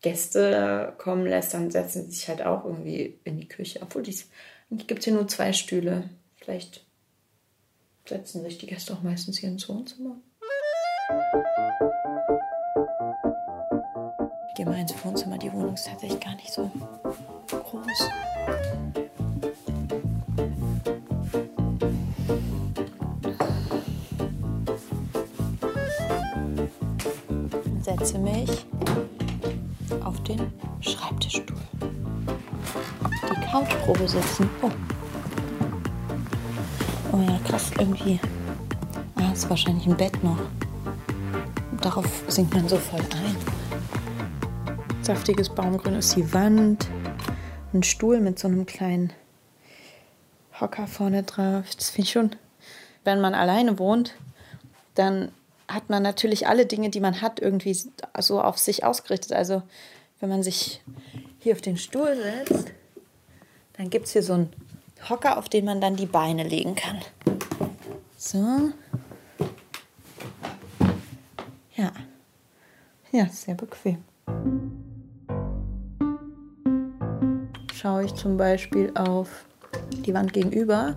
Gäste 0.00 0.94
kommen 0.98 1.26
lässt, 1.26 1.54
dann 1.54 1.70
setzen 1.70 2.04
sie 2.04 2.12
sich 2.12 2.28
halt 2.28 2.42
auch 2.42 2.64
irgendwie 2.64 3.18
in 3.24 3.38
die 3.38 3.48
Küche. 3.48 3.80
Obwohl 3.82 4.02
dies, 4.02 4.28
gibt 4.70 5.00
es 5.00 5.04
hier 5.04 5.14
nur 5.14 5.26
zwei 5.28 5.52
Stühle. 5.52 6.08
Vielleicht 6.36 6.84
setzen 8.06 8.42
sich 8.42 8.58
die 8.58 8.66
Gäste 8.66 8.92
auch 8.94 9.02
meistens 9.02 9.38
hier 9.38 9.48
ins 9.48 9.68
Wohnzimmer. 9.68 10.16
Ich 14.48 14.54
gehe 14.54 14.66
mal 14.66 14.78
ins 14.78 14.94
Wohnzimmer. 15.04 15.38
Die 15.38 15.52
Wohnung 15.52 15.74
ist 15.74 15.86
tatsächlich 15.86 16.20
gar 16.20 16.34
nicht 16.36 16.52
so 16.52 16.70
groß. 17.50 18.10
Setze 27.82 28.18
mich 28.18 28.66
Schreibtischstuhl. 30.88 31.56
Die 33.30 33.50
Couchprobe 33.50 34.08
sitzen. 34.08 34.48
Oh. 34.62 34.70
Oh 37.12 37.20
ja, 37.20 37.38
krass, 37.46 37.70
irgendwie. 37.78 38.18
Ah, 39.16 39.32
ist 39.32 39.48
wahrscheinlich 39.48 39.86
ein 39.86 39.96
Bett 39.96 40.22
noch. 40.24 40.38
Darauf 41.80 42.06
sinkt 42.28 42.54
man 42.54 42.68
so 42.68 42.76
voll 42.76 43.00
ein. 43.00 43.36
Saftiges 45.02 45.48
Baumgrün 45.48 45.94
ist 45.94 46.16
die 46.16 46.32
Wand. 46.32 46.88
Ein 47.72 47.82
Stuhl 47.82 48.20
mit 48.20 48.38
so 48.38 48.48
einem 48.48 48.66
kleinen 48.66 49.12
Hocker 50.60 50.86
vorne 50.86 51.22
drauf. 51.22 51.64
Das 51.76 51.90
finde 51.90 52.06
ich 52.06 52.12
schon. 52.12 52.30
Wenn 53.04 53.20
man 53.20 53.34
alleine 53.34 53.78
wohnt, 53.78 54.14
dann 54.94 55.32
hat 55.68 55.90
man 55.90 56.02
natürlich 56.02 56.48
alle 56.48 56.66
Dinge, 56.66 56.90
die 56.90 57.00
man 57.00 57.20
hat, 57.20 57.40
irgendwie 57.40 57.76
so 58.18 58.42
auf 58.42 58.58
sich 58.58 58.84
ausgerichtet. 58.84 59.32
Also 59.32 59.62
wenn 60.20 60.28
man 60.28 60.42
sich 60.42 60.80
hier 61.38 61.54
auf 61.54 61.60
den 61.60 61.76
Stuhl 61.76 62.16
setzt, 62.16 62.72
dann 63.76 63.90
gibt 63.90 64.06
es 64.06 64.12
hier 64.12 64.22
so 64.22 64.34
einen 64.34 64.52
Hocker, 65.08 65.38
auf 65.38 65.48
den 65.48 65.64
man 65.64 65.80
dann 65.80 65.96
die 65.96 66.06
Beine 66.06 66.42
legen 66.42 66.74
kann. 66.74 67.00
So. 68.16 68.72
Ja. 71.76 71.92
Ja, 73.12 73.26
sehr 73.28 73.54
bequem. 73.54 74.04
Schaue 77.72 78.04
ich 78.04 78.14
zum 78.14 78.36
Beispiel 78.36 78.90
auf 78.96 79.46
die 80.04 80.12
Wand 80.12 80.32
gegenüber. 80.32 80.96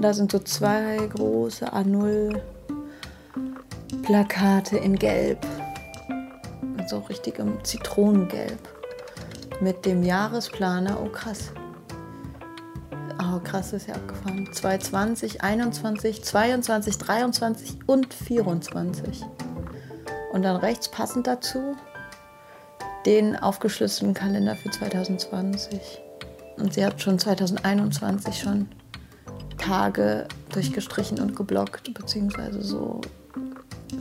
Da 0.00 0.14
sind 0.14 0.30
so 0.30 0.38
zwei 0.38 0.96
große 1.14 1.74
A0 1.74 2.40
Plakate 4.02 4.78
in 4.78 4.96
Gelb. 4.96 5.44
So 6.90 6.98
richtigem 6.98 7.62
Zitronengelb. 7.62 8.58
Mit 9.60 9.86
dem 9.86 10.02
Jahresplaner. 10.02 11.00
Oh 11.00 11.08
krass. 11.08 11.52
Oh 13.22 13.38
krass, 13.38 13.72
ist 13.72 13.86
ja 13.86 13.94
abgefahren. 13.94 14.52
2020, 14.52 15.40
21, 15.40 16.24
22, 16.24 16.98
23 16.98 17.78
und 17.86 18.12
24. 18.12 19.22
Und 20.32 20.42
dann 20.42 20.56
rechts 20.56 20.90
passend 20.90 21.28
dazu 21.28 21.76
den 23.06 23.36
aufgeschlüsselten 23.36 24.12
Kalender 24.12 24.56
für 24.56 24.70
2020. 24.70 26.00
Und 26.56 26.74
sie 26.74 26.84
hat 26.84 27.00
schon 27.00 27.20
2021 27.20 28.36
schon 28.36 28.68
Tage 29.58 30.26
durchgestrichen 30.52 31.20
und 31.20 31.36
geblockt, 31.36 31.94
beziehungsweise 31.94 32.62
so 32.62 33.00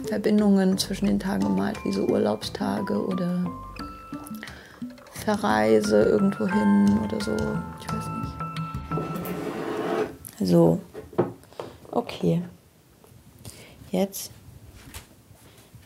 Verbindungen 0.09 0.77
zwischen 0.79 1.05
den 1.05 1.19
Tagen 1.19 1.43
gemalt, 1.43 1.77
wie 1.85 1.91
so 1.91 2.05
Urlaubstage 2.07 3.05
oder 3.05 3.45
Verreise 5.11 6.01
irgendwo 6.01 6.47
hin 6.47 6.99
oder 7.03 7.21
so. 7.23 7.35
Ich 7.79 7.93
weiß 7.93 8.05
nicht. 10.39 10.49
So. 10.49 10.81
Okay. 11.91 12.41
Jetzt 13.91 14.31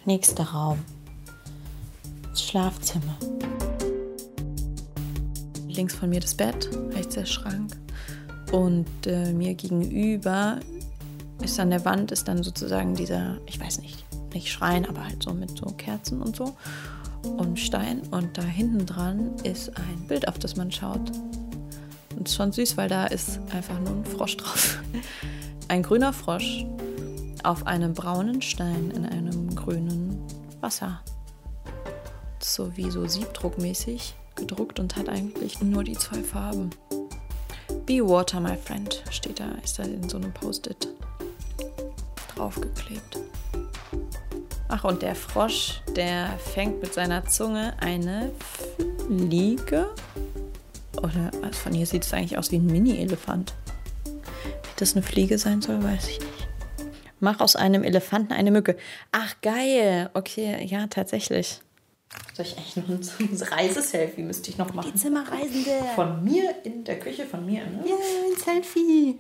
nächster 0.05 0.45
Raum. 0.45 0.79
Das 2.29 2.43
Schlafzimmer. 2.43 3.17
Links 5.67 5.95
von 5.95 6.09
mir 6.09 6.21
das 6.21 6.35
Bett, 6.35 6.69
rechts 6.91 7.15
der 7.15 7.25
Schrank. 7.25 7.75
Und 8.53 8.87
äh, 9.05 9.33
mir 9.33 9.53
gegenüber 9.55 10.59
ist 11.41 11.59
an 11.59 11.69
der 11.69 11.85
Wand 11.85 12.11
ist 12.11 12.27
dann 12.27 12.43
sozusagen 12.43 12.95
dieser, 12.95 13.37
ich 13.45 13.59
weiß 13.59 13.81
nicht, 13.81 14.05
nicht 14.33 14.51
Schrein, 14.51 14.87
aber 14.87 15.03
halt 15.03 15.23
so 15.23 15.33
mit 15.33 15.57
so 15.57 15.65
Kerzen 15.65 16.21
und 16.21 16.35
so 16.35 16.55
und 17.23 17.59
Stein. 17.59 18.01
Und 18.11 18.37
da 18.37 18.43
hinten 18.43 18.85
dran 18.85 19.33
ist 19.43 19.69
ein 19.77 20.07
Bild, 20.07 20.27
auf 20.27 20.39
das 20.39 20.55
man 20.55 20.71
schaut. 20.71 21.11
Und 22.15 22.27
es 22.27 22.31
ist 22.31 22.35
schon 22.35 22.51
süß, 22.51 22.77
weil 22.77 22.89
da 22.89 23.05
ist 23.05 23.39
einfach 23.51 23.79
nur 23.79 23.91
ein 23.91 24.05
Frosch 24.05 24.37
drauf. 24.37 24.79
Ein 25.69 25.81
grüner 25.81 26.11
Frosch 26.11 26.65
auf 27.43 27.65
einem 27.65 27.93
braunen 27.93 28.41
Stein 28.41 28.91
in 28.91 29.05
einem 29.05 29.55
grünen 29.55 30.21
Wasser. 30.59 30.99
So 32.39 32.75
wie 32.75 32.91
so 32.91 33.07
siebdruckmäßig 33.07 34.13
gedruckt 34.35 34.79
und 34.79 34.97
hat 34.97 35.07
eigentlich 35.07 35.61
nur 35.61 35.85
die 35.85 35.97
zwei 35.97 36.21
Farben. 36.21 36.71
Be 37.85 38.05
water, 38.05 38.41
my 38.41 38.57
friend, 38.57 39.03
steht 39.09 39.39
da, 39.39 39.51
ist 39.63 39.79
da 39.79 39.83
in 39.83 40.07
so 40.09 40.17
einem 40.17 40.33
Post-it 40.33 40.89
draufgeklebt. 42.35 43.19
Ach, 44.69 44.83
und 44.83 45.01
der 45.01 45.15
Frosch, 45.15 45.81
der 45.95 46.29
fängt 46.39 46.81
mit 46.81 46.93
seiner 46.93 47.25
Zunge 47.25 47.73
eine 47.79 48.31
Fliege. 49.07 49.89
Oder 50.97 51.31
also 51.41 51.59
von 51.59 51.73
hier 51.73 51.85
sieht 51.85 52.03
es 52.03 52.13
eigentlich 52.13 52.37
aus 52.37 52.51
wie 52.51 52.57
ein 52.57 52.65
Mini-Elefant. 52.65 53.53
Wie 54.05 54.11
das 54.77 54.93
eine 54.93 55.03
Fliege 55.03 55.37
sein 55.37 55.61
soll, 55.61 55.83
weiß 55.83 56.07
ich 56.07 56.19
nicht. 56.19 56.47
Mach 57.19 57.39
aus 57.39 57.55
einem 57.55 57.83
Elefanten 57.83 58.33
eine 58.33 58.51
Mücke. 58.51 58.75
Ach, 59.11 59.35
geil. 59.41 60.09
Okay, 60.13 60.65
ja, 60.65 60.87
tatsächlich. 60.87 61.61
Soll 62.33 62.45
ich 62.45 62.57
eigentlich 62.57 62.75
noch 62.75 62.89
ein 62.89 63.47
Reiseselfie 63.57 64.23
müsste 64.23 64.49
ich 64.49 64.57
noch 64.57 64.73
machen? 64.73 64.91
Die 64.93 64.99
Zimmerreisende. 64.99 65.71
Von 65.95 66.23
mir 66.23 66.55
in 66.63 66.83
der 66.83 66.99
Küche, 66.99 67.25
von 67.25 67.45
mir, 67.45 67.65
ne? 67.65 67.83
Ja, 67.85 67.95
yeah, 67.95 68.31
ein 68.31 68.37
Selfie. 68.37 69.19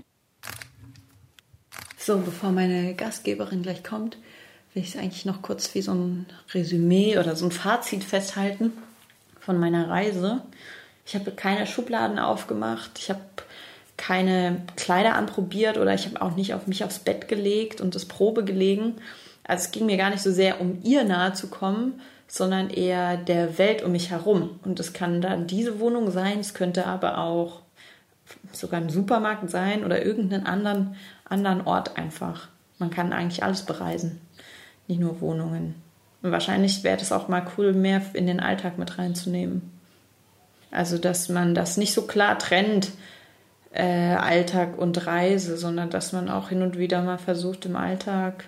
So, 2.05 2.17
bevor 2.17 2.51
meine 2.51 2.95
Gastgeberin 2.95 3.63
gleich 3.63 3.81
kommt, 3.81 4.17
will 4.73 4.83
ich 4.83 4.99
eigentlich 4.99 5.23
noch 5.23 5.41
kurz 5.41 5.73
wie 5.73 5.81
so 5.81 5.93
ein 5.93 6.25
Resümee 6.53 7.17
oder 7.17 7.37
so 7.37 7.45
ein 7.45 7.51
Fazit 7.51 8.03
festhalten 8.03 8.73
von 9.39 9.57
meiner 9.57 9.89
Reise. 9.89 10.41
Ich 11.05 11.15
habe 11.15 11.31
keine 11.31 11.65
Schubladen 11.65 12.19
aufgemacht, 12.19 12.91
ich 12.99 13.09
habe 13.09 13.21
keine 13.95 14.63
Kleider 14.75 15.15
anprobiert 15.15 15.77
oder 15.77 15.93
ich 15.93 16.05
habe 16.05 16.21
auch 16.21 16.35
nicht 16.35 16.53
auf 16.53 16.67
mich 16.67 16.83
aufs 16.83 16.99
Bett 16.99 17.29
gelegt 17.29 17.79
und 17.79 17.95
das 17.95 18.03
Probe 18.03 18.43
gelegen. 18.43 18.95
Also 19.45 19.63
es 19.63 19.71
ging 19.71 19.85
mir 19.85 19.95
gar 19.95 20.09
nicht 20.09 20.23
so 20.23 20.31
sehr 20.33 20.59
um 20.59 20.79
ihr 20.83 21.05
nahe 21.05 21.31
zu 21.31 21.47
kommen, 21.47 22.01
sondern 22.27 22.69
eher 22.69 23.15
der 23.15 23.57
Welt 23.57 23.81
um 23.81 23.93
mich 23.93 24.09
herum. 24.09 24.59
Und 24.65 24.77
es 24.81 24.91
kann 24.91 25.21
dann 25.21 25.47
diese 25.47 25.79
Wohnung 25.79 26.11
sein, 26.11 26.41
es 26.41 26.53
könnte 26.53 26.85
aber 26.85 27.19
auch 27.19 27.62
sogar 28.51 28.81
ein 28.81 28.89
Supermarkt 28.89 29.49
sein 29.49 29.83
oder 29.83 30.05
irgendeinen 30.05 30.45
anderen 30.45 30.95
anderen 31.25 31.65
Ort 31.65 31.97
einfach. 31.97 32.47
Man 32.79 32.89
kann 32.89 33.13
eigentlich 33.13 33.43
alles 33.43 33.63
bereisen, 33.63 34.21
nicht 34.87 34.99
nur 34.99 35.21
Wohnungen. 35.21 35.75
Und 36.21 36.31
wahrscheinlich 36.31 36.83
wäre 36.83 36.97
es 36.97 37.11
auch 37.11 37.27
mal 37.27 37.45
cool, 37.57 37.73
mehr 37.73 38.01
in 38.13 38.27
den 38.27 38.39
Alltag 38.39 38.77
mit 38.77 38.97
reinzunehmen. 38.97 39.71
Also, 40.71 40.97
dass 40.97 41.29
man 41.29 41.53
das 41.53 41.77
nicht 41.77 41.93
so 41.93 42.03
klar 42.03 42.39
trennt, 42.39 42.91
äh, 43.71 44.15
Alltag 44.15 44.77
und 44.77 45.05
Reise, 45.05 45.57
sondern 45.57 45.89
dass 45.89 46.13
man 46.13 46.29
auch 46.29 46.49
hin 46.49 46.61
und 46.61 46.77
wieder 46.77 47.01
mal 47.01 47.17
versucht, 47.17 47.65
im 47.65 47.75
Alltag 47.75 48.45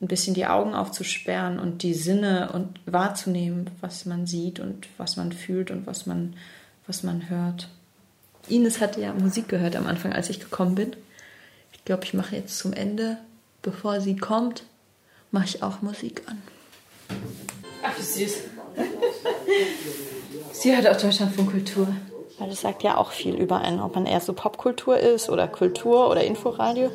ein 0.00 0.08
bisschen 0.08 0.34
die 0.34 0.46
Augen 0.46 0.74
aufzusperren 0.74 1.58
und 1.58 1.82
die 1.82 1.94
Sinne 1.94 2.50
und 2.52 2.80
wahrzunehmen, 2.86 3.70
was 3.80 4.06
man 4.06 4.26
sieht 4.26 4.60
und 4.60 4.88
was 4.98 5.16
man 5.16 5.32
fühlt 5.32 5.70
und 5.70 5.86
was 5.86 6.06
man, 6.06 6.34
was 6.86 7.02
man 7.02 7.28
hört. 7.30 7.68
Ines 8.48 8.80
hatte 8.80 9.00
ja 9.00 9.12
Musik 9.12 9.48
gehört 9.48 9.76
am 9.76 9.86
Anfang, 9.86 10.12
als 10.12 10.30
ich 10.30 10.40
gekommen 10.40 10.74
bin. 10.74 10.94
Ich 11.72 11.84
glaube, 11.84 12.04
ich 12.04 12.14
mache 12.14 12.36
jetzt 12.36 12.58
zum 12.58 12.72
Ende, 12.72 13.18
bevor 13.62 14.00
sie 14.00 14.16
kommt, 14.16 14.64
mache 15.30 15.46
ich 15.46 15.62
auch 15.62 15.82
Musik 15.82 16.22
an. 16.26 16.42
Ach, 17.82 17.98
wie 17.98 18.02
süß. 18.02 18.34
Sie 20.52 20.74
hört 20.74 20.86
auch 20.88 21.00
Deutschlandfunk 21.00 21.50
Kultur. 21.50 21.88
Weil 22.38 22.48
das 22.48 22.62
sagt 22.62 22.82
ja 22.82 22.96
auch 22.96 23.12
viel 23.12 23.34
über 23.34 23.60
einen, 23.60 23.80
ob 23.80 23.94
man 23.94 24.06
eher 24.06 24.20
so 24.20 24.32
Popkultur 24.32 24.98
ist 24.98 25.28
oder 25.28 25.46
Kultur 25.46 26.10
oder 26.10 26.24
Inforadio. 26.24 26.90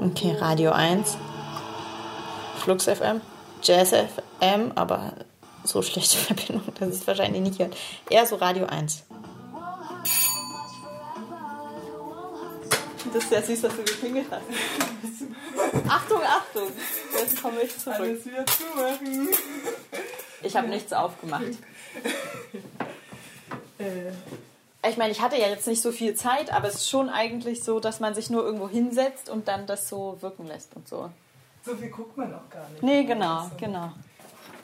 Okay, 0.00 0.34
Radio 0.38 0.72
1. 0.72 1.16
Flux 2.56 2.84
FM, 2.84 3.20
Jazz 3.62 3.90
FM, 3.90 4.72
aber 4.74 5.12
so 5.64 5.82
schlechte 5.82 6.16
Verbindung, 6.18 6.62
das 6.78 6.88
ist 6.90 7.06
wahrscheinlich 7.06 7.42
nicht 7.42 7.58
gehört. 7.58 7.76
Eher 8.10 8.26
so 8.26 8.36
Radio 8.36 8.66
1. 8.66 9.04
Das 13.12 13.24
ist 13.24 13.28
sehr 13.28 13.42
süß, 13.42 13.60
dass 13.62 13.76
du 13.76 13.82
geklingelt 13.82 14.26
hast. 14.30 14.42
Achtung, 15.88 16.20
Achtung! 16.22 16.68
Jetzt 17.18 17.42
komme 17.42 17.62
ich 17.62 17.78
zurück. 17.78 18.00
Alles 18.00 18.26
wieder 18.26 18.46
zumachen. 18.46 19.28
Ich 20.42 20.56
habe 20.56 20.68
nichts 20.68 20.92
aufgemacht. 20.92 21.44
Ich 24.88 24.96
meine, 24.96 25.12
ich 25.12 25.20
hatte 25.20 25.36
ja 25.36 25.48
jetzt 25.48 25.68
nicht 25.68 25.80
so 25.80 25.92
viel 25.92 26.14
Zeit, 26.14 26.52
aber 26.52 26.66
es 26.66 26.74
ist 26.74 26.88
schon 26.88 27.08
eigentlich 27.08 27.62
so, 27.62 27.78
dass 27.78 28.00
man 28.00 28.14
sich 28.14 28.30
nur 28.30 28.44
irgendwo 28.44 28.68
hinsetzt 28.68 29.28
und 29.28 29.46
dann 29.46 29.66
das 29.66 29.88
so 29.88 30.16
wirken 30.20 30.46
lässt 30.46 30.74
und 30.74 30.88
so. 30.88 31.08
So 31.64 31.76
viel 31.76 31.88
guckt 31.88 32.16
man 32.16 32.34
auch 32.34 32.50
gar 32.50 32.68
nicht. 32.68 32.82
Nee, 32.82 33.04
genau, 33.04 33.48
genau. 33.58 33.92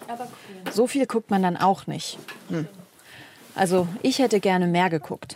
Aber 0.09 0.25
cool. 0.25 0.73
So 0.73 0.89
viel 0.89 1.07
guckt 1.07 1.31
man 1.31 1.43
dann 1.43 1.57
auch 1.57 1.87
nicht. 1.87 2.19
Hm. 2.49 2.67
Also 3.59 3.89
ich 4.03 4.21
hätte 4.21 4.39
gerne 4.39 4.69
mehr 4.69 4.89
geguckt, 4.89 5.35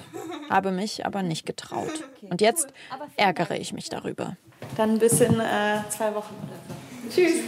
habe 0.49 0.71
mich 0.71 1.05
aber 1.05 1.23
nicht 1.23 1.45
getraut. 1.45 2.05
Und 2.23 2.41
jetzt 2.41 2.73
ärgere 3.17 3.57
ich 3.57 3.73
mich 3.73 3.89
darüber. 3.89 4.37
Dann 4.77 5.01
bis 5.01 5.21
in 5.21 5.41
äh, 5.41 5.81
zwei 5.89 6.15
Wochen 6.15 6.35
oder 6.37 6.57
so. 6.69 7.11
Tschüss. 7.13 7.43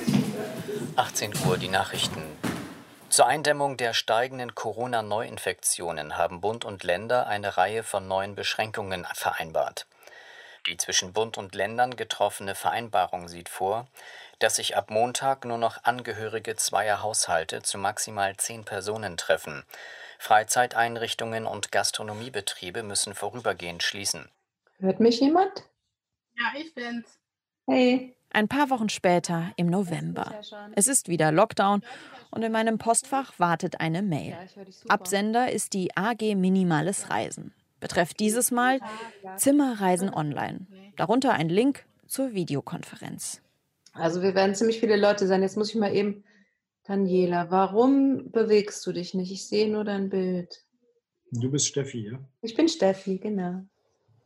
18 0.97 1.33
Uhr 1.47 1.59
die 1.59 1.69
Nachrichten. 1.69 2.23
Zur 3.09 3.29
Eindämmung 3.29 3.77
der 3.77 3.95
steigenden 3.95 4.57
Corona-Neuinfektionen 4.57 6.19
haben 6.19 6.41
Bund 6.41 6.65
und 6.65 6.83
Länder 6.83 7.29
eine 7.29 7.57
Reihe 7.57 7.85
von 7.85 8.09
neuen 8.09 8.35
Beschränkungen 8.35 9.07
vereinbart. 9.15 9.87
Die 10.67 10.77
zwischen 10.77 11.13
Bund 11.13 11.39
und 11.39 11.55
Ländern 11.55 11.95
getroffene 11.95 12.57
Vereinbarung 12.57 13.29
sieht 13.29 13.49
vor, 13.49 13.87
dass 14.41 14.57
sich 14.57 14.77
ab 14.77 14.91
Montag 14.91 15.45
nur 15.45 15.59
noch 15.59 15.85
Angehörige 15.85 16.57
zweier 16.57 17.01
Haushalte 17.01 17.63
zu 17.63 17.79
maximal 17.79 18.37
zehn 18.37 18.65
Personen 18.65 19.17
treffen. 19.17 19.65
Freizeiteinrichtungen 20.19 21.47
und 21.47 21.73
Gastronomiebetriebe 21.73 22.83
müssen 22.83 23.15
vorübergehend 23.15 23.83
schließen. 23.83 24.29
Hört 24.79 25.01
mich 25.01 25.21
jemand? 25.21 25.65
Ja, 26.37 26.61
ich 26.61 26.75
bin's. 26.75 27.19
Hey. 27.67 28.17
Ein 28.31 28.49
paar 28.49 28.69
Wochen 28.71 28.89
später, 28.89 29.53
im 29.57 29.69
November. 29.69 30.41
Es 30.75 30.89
ist 30.89 31.09
wieder 31.09 31.31
Lockdown 31.31 31.83
und 32.33 32.43
in 32.43 32.51
meinem 32.51 32.79
Postfach 32.79 33.33
wartet 33.39 33.81
eine 33.81 34.03
Mail. 34.03 34.37
Absender 34.89 35.53
ist 35.53 35.73
die 35.73 35.97
AG 35.97 36.35
Minimales 36.35 37.11
Reisen. 37.11 37.55
Betreff 37.79 38.13
dieses 38.13 38.51
Mal 38.51 38.81
Zimmerreisen 39.37 40.13
online. 40.13 40.67
Darunter 40.97 41.33
ein 41.35 41.49
Link 41.49 41.85
zur 42.09 42.35
Videokonferenz. 42.35 43.41
Also 43.93 44.21
wir 44.21 44.35
werden 44.35 44.57
ziemlich 44.57 44.81
viele 44.81 44.97
Leute 44.97 45.29
sein. 45.29 45.43
Jetzt 45.43 45.57
muss 45.57 45.71
ich 45.71 45.77
mal 45.77 45.95
eben, 45.95 46.25
Daniela, 46.87 47.51
warum 47.51 48.31
bewegst 48.31 48.87
du 48.87 48.93
dich 48.93 49.15
nicht? 49.15 49.33
Ich 49.33 49.49
sehe 49.49 49.71
nur 49.71 49.85
dein 49.85 50.11
Bild. 50.11 50.63
Du 51.31 51.51
bist 51.51 51.67
Steffi, 51.67 52.11
ja? 52.11 52.19
Ich 52.43 52.55
bin 52.55 52.69
Steffi, 52.69 53.19
genau. 53.19 53.63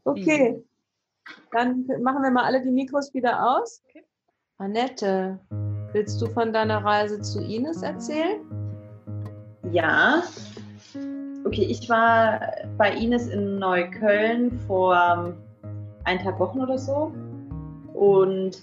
Okay, 0.05 0.63
dann 1.53 1.87
machen 2.03 2.23
wir 2.23 2.31
mal 2.31 2.45
alle 2.45 2.63
die 2.63 2.71
Mikros 2.71 3.15
wieder 3.15 3.59
aus. 3.59 3.83
Annette, 4.57 5.39
willst 5.93 6.21
du 6.21 6.27
von 6.27 6.53
deiner 6.53 6.85
Reise 6.85 7.21
zu 7.21 7.41
Ines 7.41 7.83
erzählen? 7.83 8.41
Ja. 9.71 10.25
Okay, 11.45 11.65
ich 11.65 11.89
war 11.89 12.41
bei 12.77 12.93
Ines 12.93 13.29
in 13.29 13.59
Neukölln 13.59 14.59
vor 14.67 15.37
eineinhalb 16.05 16.39
Wochen 16.41 16.61
oder 16.61 16.77
so. 16.77 17.13
Und 17.95 18.61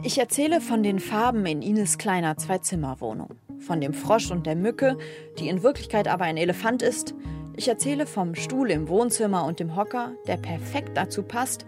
Ich 0.00 0.18
erzähle 0.18 0.60
von 0.60 0.82
den 0.82 0.98
Farben 0.98 1.46
in 1.46 1.62
Ines 1.62 1.98
kleiner 1.98 2.36
Zwei-Zimmer-Wohnung. 2.36 3.36
Von 3.60 3.80
dem 3.80 3.92
Frosch 3.92 4.30
und 4.30 4.46
der 4.46 4.56
Mücke, 4.56 4.98
die 5.38 5.48
in 5.48 5.62
Wirklichkeit 5.62 6.08
aber 6.08 6.24
ein 6.24 6.36
Elefant 6.36 6.82
ist. 6.82 7.14
Ich 7.56 7.68
erzähle 7.68 8.06
vom 8.06 8.34
Stuhl 8.34 8.70
im 8.70 8.88
Wohnzimmer 8.88 9.44
und 9.44 9.60
dem 9.60 9.76
Hocker, 9.76 10.12
der 10.26 10.38
perfekt 10.38 10.96
dazu 10.96 11.22
passt 11.22 11.66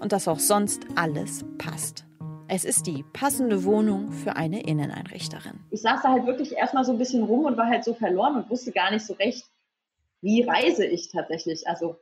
und 0.00 0.12
dass 0.12 0.28
auch 0.28 0.38
sonst 0.38 0.86
alles 0.94 1.44
passt. 1.58 2.06
Es 2.48 2.64
ist 2.64 2.86
die 2.86 3.04
passende 3.12 3.64
Wohnung 3.64 4.12
für 4.12 4.36
eine 4.36 4.62
Inneneinrichterin. 4.62 5.60
ich 5.70 5.82
saß 5.82 6.02
da 6.02 6.12
halt 6.12 6.26
wirklich 6.26 6.52
erstmal 6.52 6.84
so 6.84 6.92
ein 6.92 6.98
bisschen 6.98 7.24
rum 7.24 7.44
und 7.44 7.56
war 7.56 7.66
halt 7.66 7.84
so 7.84 7.92
verloren 7.94 8.36
und 8.36 8.50
wusste 8.50 8.72
gar 8.72 8.90
nicht 8.90 9.04
so 9.04 9.14
recht, 9.14 9.44
wie 10.22 10.42
reise 10.42 10.86
ich 10.86 11.10
tatsächlich. 11.10 11.68
Also, 11.68 11.96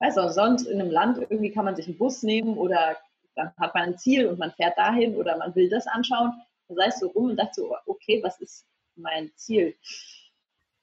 weißt 0.00 0.16
du, 0.16 0.28
sonst 0.30 0.66
in 0.66 0.80
einem 0.80 0.90
Land 0.90 1.18
irgendwie 1.18 1.50
kann 1.50 1.64
man 1.64 1.76
sich 1.76 1.86
einen 1.86 1.98
Bus 1.98 2.22
nehmen 2.22 2.56
oder 2.56 2.96
dann 3.38 3.52
hat 3.56 3.74
man 3.74 3.84
ein 3.84 3.98
Ziel 3.98 4.26
und 4.26 4.38
man 4.38 4.52
fährt 4.52 4.76
dahin 4.76 5.16
oder 5.16 5.36
man 5.38 5.54
will 5.54 5.70
das 5.70 5.86
anschauen. 5.86 6.32
Da 6.68 6.74
saß 6.74 6.94
ich 6.94 7.00
so 7.00 7.06
rum 7.08 7.30
und 7.30 7.36
dachte 7.36 7.62
so, 7.62 7.74
okay, 7.86 8.20
was 8.22 8.40
ist 8.40 8.66
mein 8.96 9.30
Ziel? 9.36 9.76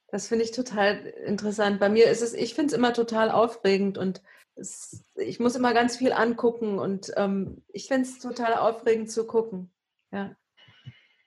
Das 0.08 0.28
finde 0.28 0.44
ich 0.44 0.52
total 0.52 1.06
interessant. 1.26 1.78
Bei 1.78 1.88
mir 1.88 2.06
ist 2.08 2.22
es, 2.22 2.32
ich 2.32 2.54
finde 2.54 2.72
es 2.72 2.78
immer 2.78 2.92
total 2.92 3.30
aufregend 3.30 3.98
und 3.98 4.22
es, 4.54 5.04
ich 5.16 5.38
muss 5.38 5.54
immer 5.54 5.74
ganz 5.74 5.96
viel 5.96 6.12
angucken 6.12 6.78
und 6.78 7.12
ähm, 7.16 7.62
ich 7.68 7.88
finde 7.88 8.08
es 8.08 8.18
total 8.18 8.54
aufregend 8.54 9.10
zu 9.10 9.26
gucken. 9.26 9.70
Ja. 10.12 10.34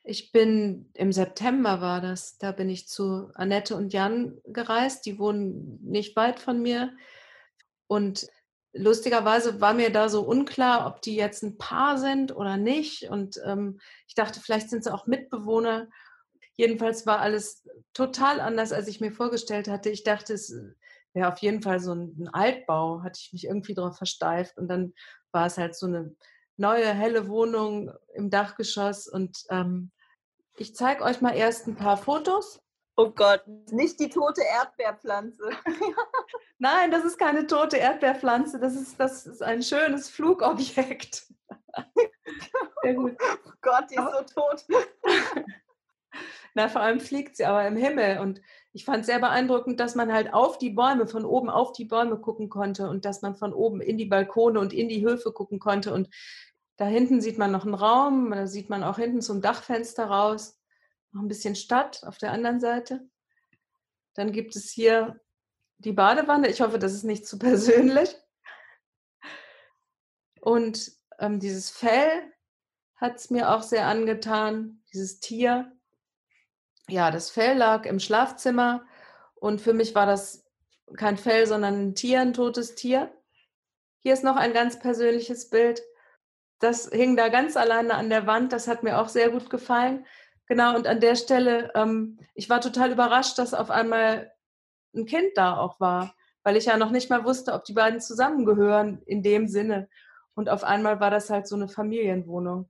Ich 0.04 0.32
bin 0.32 0.90
im 0.96 1.12
September 1.12 1.82
war 1.82 2.02
das, 2.02 2.40
da 2.40 2.52
bin 2.52 2.70
ich 2.70 2.88
zu 2.88 3.30
Annette 3.36 3.76
und 3.76 3.94
Jan 3.94 4.42
gereist, 4.46 5.06
die 5.06 5.20
wohnen 5.20 5.80
nicht 5.84 6.16
weit 6.16 6.40
von 6.40 6.62
mir 6.62 6.92
und 7.86 8.28
lustigerweise 8.74 9.62
war 9.62 9.74
mir 9.74 9.92
da 9.92 10.10
so 10.10 10.22
unklar, 10.22 10.88
ob 10.88 11.02
die 11.02 11.16
jetzt 11.16 11.44
ein 11.44 11.58
Paar 11.58 11.98
sind 11.98 12.36
oder 12.36 12.58
nicht 12.58 13.10
und 13.10 13.40
ähm, 13.46 13.80
ich 14.08 14.16
dachte, 14.16 14.40
vielleicht 14.40 14.70
sind 14.70 14.84
sie 14.84 14.94
auch 14.94 15.08
Mitbewohner. 15.08 15.88
Jedenfalls 16.56 17.06
war 17.06 17.20
alles 17.20 17.68
total 17.94 18.40
anders, 18.42 18.74
als 18.74 18.88
ich 18.88 19.00
mir 19.00 19.12
vorgestellt 19.12 19.68
hatte. 19.68 19.90
Ich 19.90 20.04
dachte, 20.04 20.34
es 20.34 20.54
wäre 21.14 21.32
auf 21.32 21.40
jeden 21.40 21.62
Fall 21.62 21.80
so 21.80 21.94
ein, 21.94 22.30
Altbau, 22.34 23.02
hatte 23.02 23.20
ich 23.22 23.34
mich 23.34 23.46
irgendwie 23.46 23.74
darauf 23.74 23.98
versteift. 23.98 24.58
Und 24.58 24.68
dann 24.68 24.94
war 25.32 25.46
es 25.46 25.58
halt 25.58 25.76
so 25.76 25.88
eine 25.88 26.16
neue, 26.58 26.94
helle 26.94 27.28
Wohnung 27.30 27.92
im 28.14 28.30
Dachgeschoss. 28.30 29.08
Und 29.08 29.46
ähm, 29.50 29.92
ich 30.58 30.76
zeige 30.76 31.04
euch 31.04 31.22
mal 31.22 31.36
erst 31.36 31.68
ein 31.68 31.76
paar 31.76 31.98
Fotos. 31.98 32.62
Oh 33.00 33.12
Gott, 33.12 33.48
nicht 33.72 33.98
die 34.02 34.10
tote 34.10 34.42
Erdbeerpflanze. 34.42 35.52
Nein, 36.60 36.92
das 36.92 37.06
ist 37.06 37.18
keine 37.18 37.48
tote 37.48 37.78
Erdbeerpflanze, 37.78 38.60
das 38.60 38.76
ist, 38.76 39.00
das 39.00 39.26
ist 39.26 39.42
ein 39.42 39.64
schönes 39.64 40.10
Flugobjekt. 40.10 41.26
Sehr 42.84 42.94
gut. 42.96 43.16
Oh 43.22 43.52
Gott, 43.62 43.86
die 43.90 43.96
ist 43.96 44.34
so 44.34 44.42
tot. 44.42 44.66
Na, 46.56 46.68
vor 46.68 46.82
allem 46.82 47.00
fliegt 47.00 47.38
sie 47.38 47.46
aber 47.46 47.66
im 47.66 47.78
Himmel. 47.78 48.20
Und 48.20 48.42
ich 48.74 48.84
fand 48.84 49.02
es 49.02 49.06
sehr 49.06 49.20
beeindruckend, 49.20 49.80
dass 49.80 49.96
man 49.96 50.12
halt 50.12 50.34
auf 50.34 50.58
die 50.58 50.72
Bäume, 50.72 51.08
von 51.08 51.24
oben 51.24 51.50
auf 51.50 51.72
die 51.72 51.86
Bäume 51.86 52.18
gucken 52.18 52.50
konnte 52.50 52.90
und 52.90 53.06
dass 53.06 53.22
man 53.22 53.36
von 53.36 53.54
oben 53.54 53.80
in 53.80 53.98
die 53.98 54.08
Balkone 54.08 54.60
und 54.60 54.74
in 54.74 54.90
die 54.90 55.06
Höfe 55.06 55.32
gucken 55.32 55.60
konnte. 55.60 55.94
Und 55.94 56.10
da 56.76 56.86
hinten 56.86 57.22
sieht 57.22 57.38
man 57.38 57.54
noch 57.54 57.64
einen 57.64 57.76
Raum, 57.76 58.32
da 58.32 58.46
sieht 58.46 58.70
man 58.70 58.84
auch 58.84 58.98
hinten 58.98 59.22
zum 59.22 59.42
Dachfenster 59.42 60.08
raus. 60.08 60.59
Noch 61.12 61.22
ein 61.22 61.28
bisschen 61.28 61.56
Stadt 61.56 62.04
auf 62.04 62.18
der 62.18 62.32
anderen 62.32 62.60
Seite. 62.60 63.08
Dann 64.14 64.32
gibt 64.32 64.56
es 64.56 64.70
hier 64.70 65.20
die 65.78 65.94
Badewanne. 65.94 66.50
Ich 66.50 66.62
hoffe, 66.62 66.80
das 66.80 66.94
ist 66.94 67.04
nicht 67.04 67.28
zu 67.28 67.40
persönlich. 67.40 68.16
Und 70.42 70.92
ähm, 71.20 71.40
dieses 71.40 71.70
Fell 71.70 72.34
hat 72.96 73.18
es 73.18 73.30
mir 73.30 73.54
auch 73.54 73.64
sehr 73.64 73.88
angetan, 73.88 74.84
dieses 74.94 75.20
Tier. 75.20 75.72
Ja, 76.88 77.12
das 77.12 77.30
Fell 77.30 77.58
lag 77.58 77.86
im 77.86 78.00
Schlafzimmer 78.00 78.86
und 79.36 79.62
für 79.62 79.74
mich 79.74 79.96
war 79.96 80.06
das 80.06 80.46
kein 80.98 81.18
Fell, 81.18 81.46
sondern 81.46 81.90
ein 81.90 81.96
Tier, 81.96 82.22
ein 82.22 82.34
totes 82.34 82.76
Tier. 82.76 83.12
Hier 84.00 84.14
ist 84.14 84.24
noch 84.24 84.38
ein 84.38 84.54
ganz 84.54 84.80
persönliches 84.80 85.50
Bild. 85.50 85.82
Das 86.60 86.90
hing 86.90 87.16
da 87.16 87.30
ganz 87.30 87.56
alleine 87.56 87.94
an 87.94 88.10
der 88.10 88.28
Wand. 88.28 88.52
Das 88.54 88.68
hat 88.68 88.84
mir 88.84 89.00
auch 89.00 89.08
sehr 89.08 89.30
gut 89.30 89.50
gefallen. 89.50 90.06
Genau, 90.50 90.76
und 90.76 90.88
an 90.88 91.00
der 91.00 91.16
Stelle, 91.16 91.72
ähm, 91.76 92.18
ich 92.34 92.50
war 92.50 92.60
total 92.60 92.92
überrascht, 92.92 93.38
dass 93.38 93.54
auf 93.54 93.70
einmal 93.70 94.32
ein 94.96 95.06
Kind 95.06 95.30
da 95.36 95.56
auch 95.56 95.80
war, 95.80 96.16
weil 96.44 96.58
ich 96.58 96.66
ja 96.66 96.76
noch 96.76 96.90
nicht 96.90 97.12
mal 97.12 97.24
wusste, 97.24 97.54
ob 97.54 97.66
die 97.66 97.74
beiden 97.74 98.02
zusammengehören 98.02 99.00
in 99.06 99.22
dem 99.22 99.48
Sinne. 99.48 99.88
Und 100.34 100.50
auf 100.50 100.64
einmal 100.64 101.00
war 101.00 101.12
das 101.12 101.30
halt 101.30 101.48
so 101.48 101.56
eine 101.56 101.68
Familienwohnung. 101.68 102.68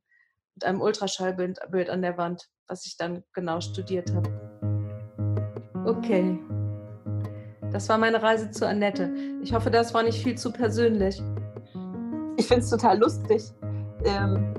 mit 0.55 0.65
einem 0.65 0.81
Ultraschallbild 0.81 1.59
Bild 1.71 1.89
an 1.89 2.01
der 2.01 2.17
Wand, 2.17 2.49
was 2.67 2.85
ich 2.85 2.97
dann 2.97 3.23
genau 3.31 3.61
studiert 3.61 4.13
habe. 4.13 4.29
Okay. 5.85 6.37
Das 7.71 7.87
war 7.87 7.97
meine 7.97 8.21
Reise 8.21 8.51
zu 8.51 8.67
Annette. 8.67 9.09
Ich 9.41 9.53
hoffe, 9.53 9.71
das 9.71 9.93
war 9.93 10.03
nicht 10.03 10.21
viel 10.21 10.37
zu 10.37 10.51
persönlich. 10.51 11.21
Ich 12.35 12.47
finde 12.47 12.63
es 12.63 12.69
total 12.69 12.99
lustig. 12.99 13.43
Ähm, 14.03 14.53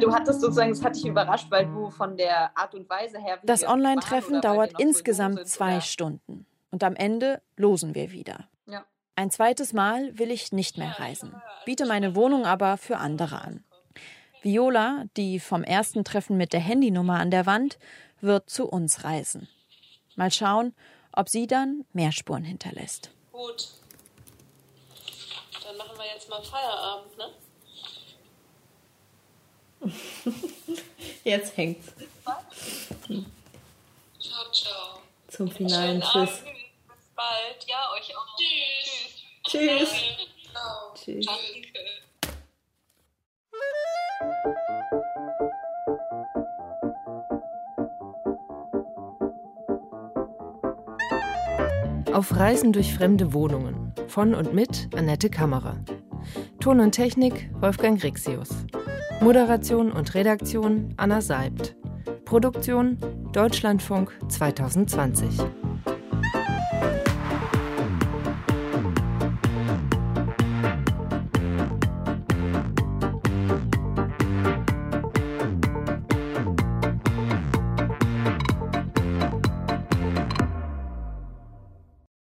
du 0.00 0.12
hattest 0.12 0.40
sozusagen, 0.40 0.72
es 0.72 0.84
hat 0.84 0.96
dich 0.96 1.06
überrascht, 1.06 1.50
weil 1.50 1.66
du 1.66 1.90
von 1.90 2.16
der 2.16 2.56
Art 2.56 2.74
und 2.74 2.88
Weise 2.88 3.18
her. 3.18 3.38
Das 3.42 3.66
Online-Treffen 3.66 4.40
dauert 4.40 4.78
insgesamt 4.78 5.46
zwei 5.48 5.74
oder? 5.74 5.80
Stunden. 5.80 6.46
Und 6.70 6.82
am 6.82 6.96
Ende 6.96 7.40
losen 7.56 7.94
wir 7.94 8.10
wieder. 8.10 8.48
Ja. 8.66 8.84
Ein 9.16 9.30
zweites 9.30 9.72
Mal 9.72 10.18
will 10.18 10.30
ich 10.30 10.52
nicht 10.52 10.78
mehr 10.78 10.98
reisen, 10.98 11.34
biete 11.64 11.86
meine 11.86 12.16
Wohnung 12.16 12.46
aber 12.46 12.76
für 12.76 12.98
andere 12.98 13.40
an. 13.40 13.64
Viola, 14.42 15.04
die 15.16 15.40
vom 15.40 15.64
ersten 15.64 16.04
Treffen 16.04 16.36
mit 16.36 16.52
der 16.52 16.60
Handynummer 16.60 17.18
an 17.18 17.30
der 17.30 17.46
Wand, 17.46 17.78
wird 18.20 18.50
zu 18.50 18.68
uns 18.68 19.04
reisen. 19.04 19.48
Mal 20.16 20.30
schauen, 20.30 20.74
ob 21.12 21.28
sie 21.28 21.46
dann 21.46 21.84
mehr 21.92 22.12
Spuren 22.12 22.44
hinterlässt. 22.44 23.10
Gut. 23.32 23.68
Dann 25.64 25.76
machen 25.76 25.96
wir 25.96 26.06
jetzt 26.14 26.28
mal 26.28 26.42
Feierabend, 26.42 27.16
ne? 27.16 27.24
Jetzt 31.24 31.56
hängt's. 31.56 31.92
Ciao, 34.20 34.52
ciao. 34.52 35.00
Zum 35.28 35.50
finalen 35.50 36.00
Tschüss. 36.00 36.30
Bis 36.30 36.44
bald. 37.14 37.66
Ja, 37.66 37.90
euch 37.92 38.16
auch. 38.16 38.26
Tschüss. 38.36 39.90
Tschüss. 39.90 39.90
Tschüss. 40.94 41.26
Tschüss. 41.26 41.26
Auf 52.12 52.36
Reisen 52.36 52.72
durch 52.72 52.94
fremde 52.94 53.32
Wohnungen 53.32 53.92
von 54.06 54.34
und 54.34 54.54
mit 54.54 54.88
Annette 54.94 55.28
Kammerer. 55.30 55.76
Ton 56.60 56.78
und 56.78 56.92
Technik 56.92 57.50
Wolfgang 57.60 58.00
Rixius. 58.02 58.50
Moderation 59.24 59.90
und 59.90 60.14
Redaktion 60.14 60.92
Anna 60.98 61.22
Seibt. 61.22 61.74
Produktion 62.26 62.98
Deutschlandfunk 63.32 64.12
2020. 64.28 65.63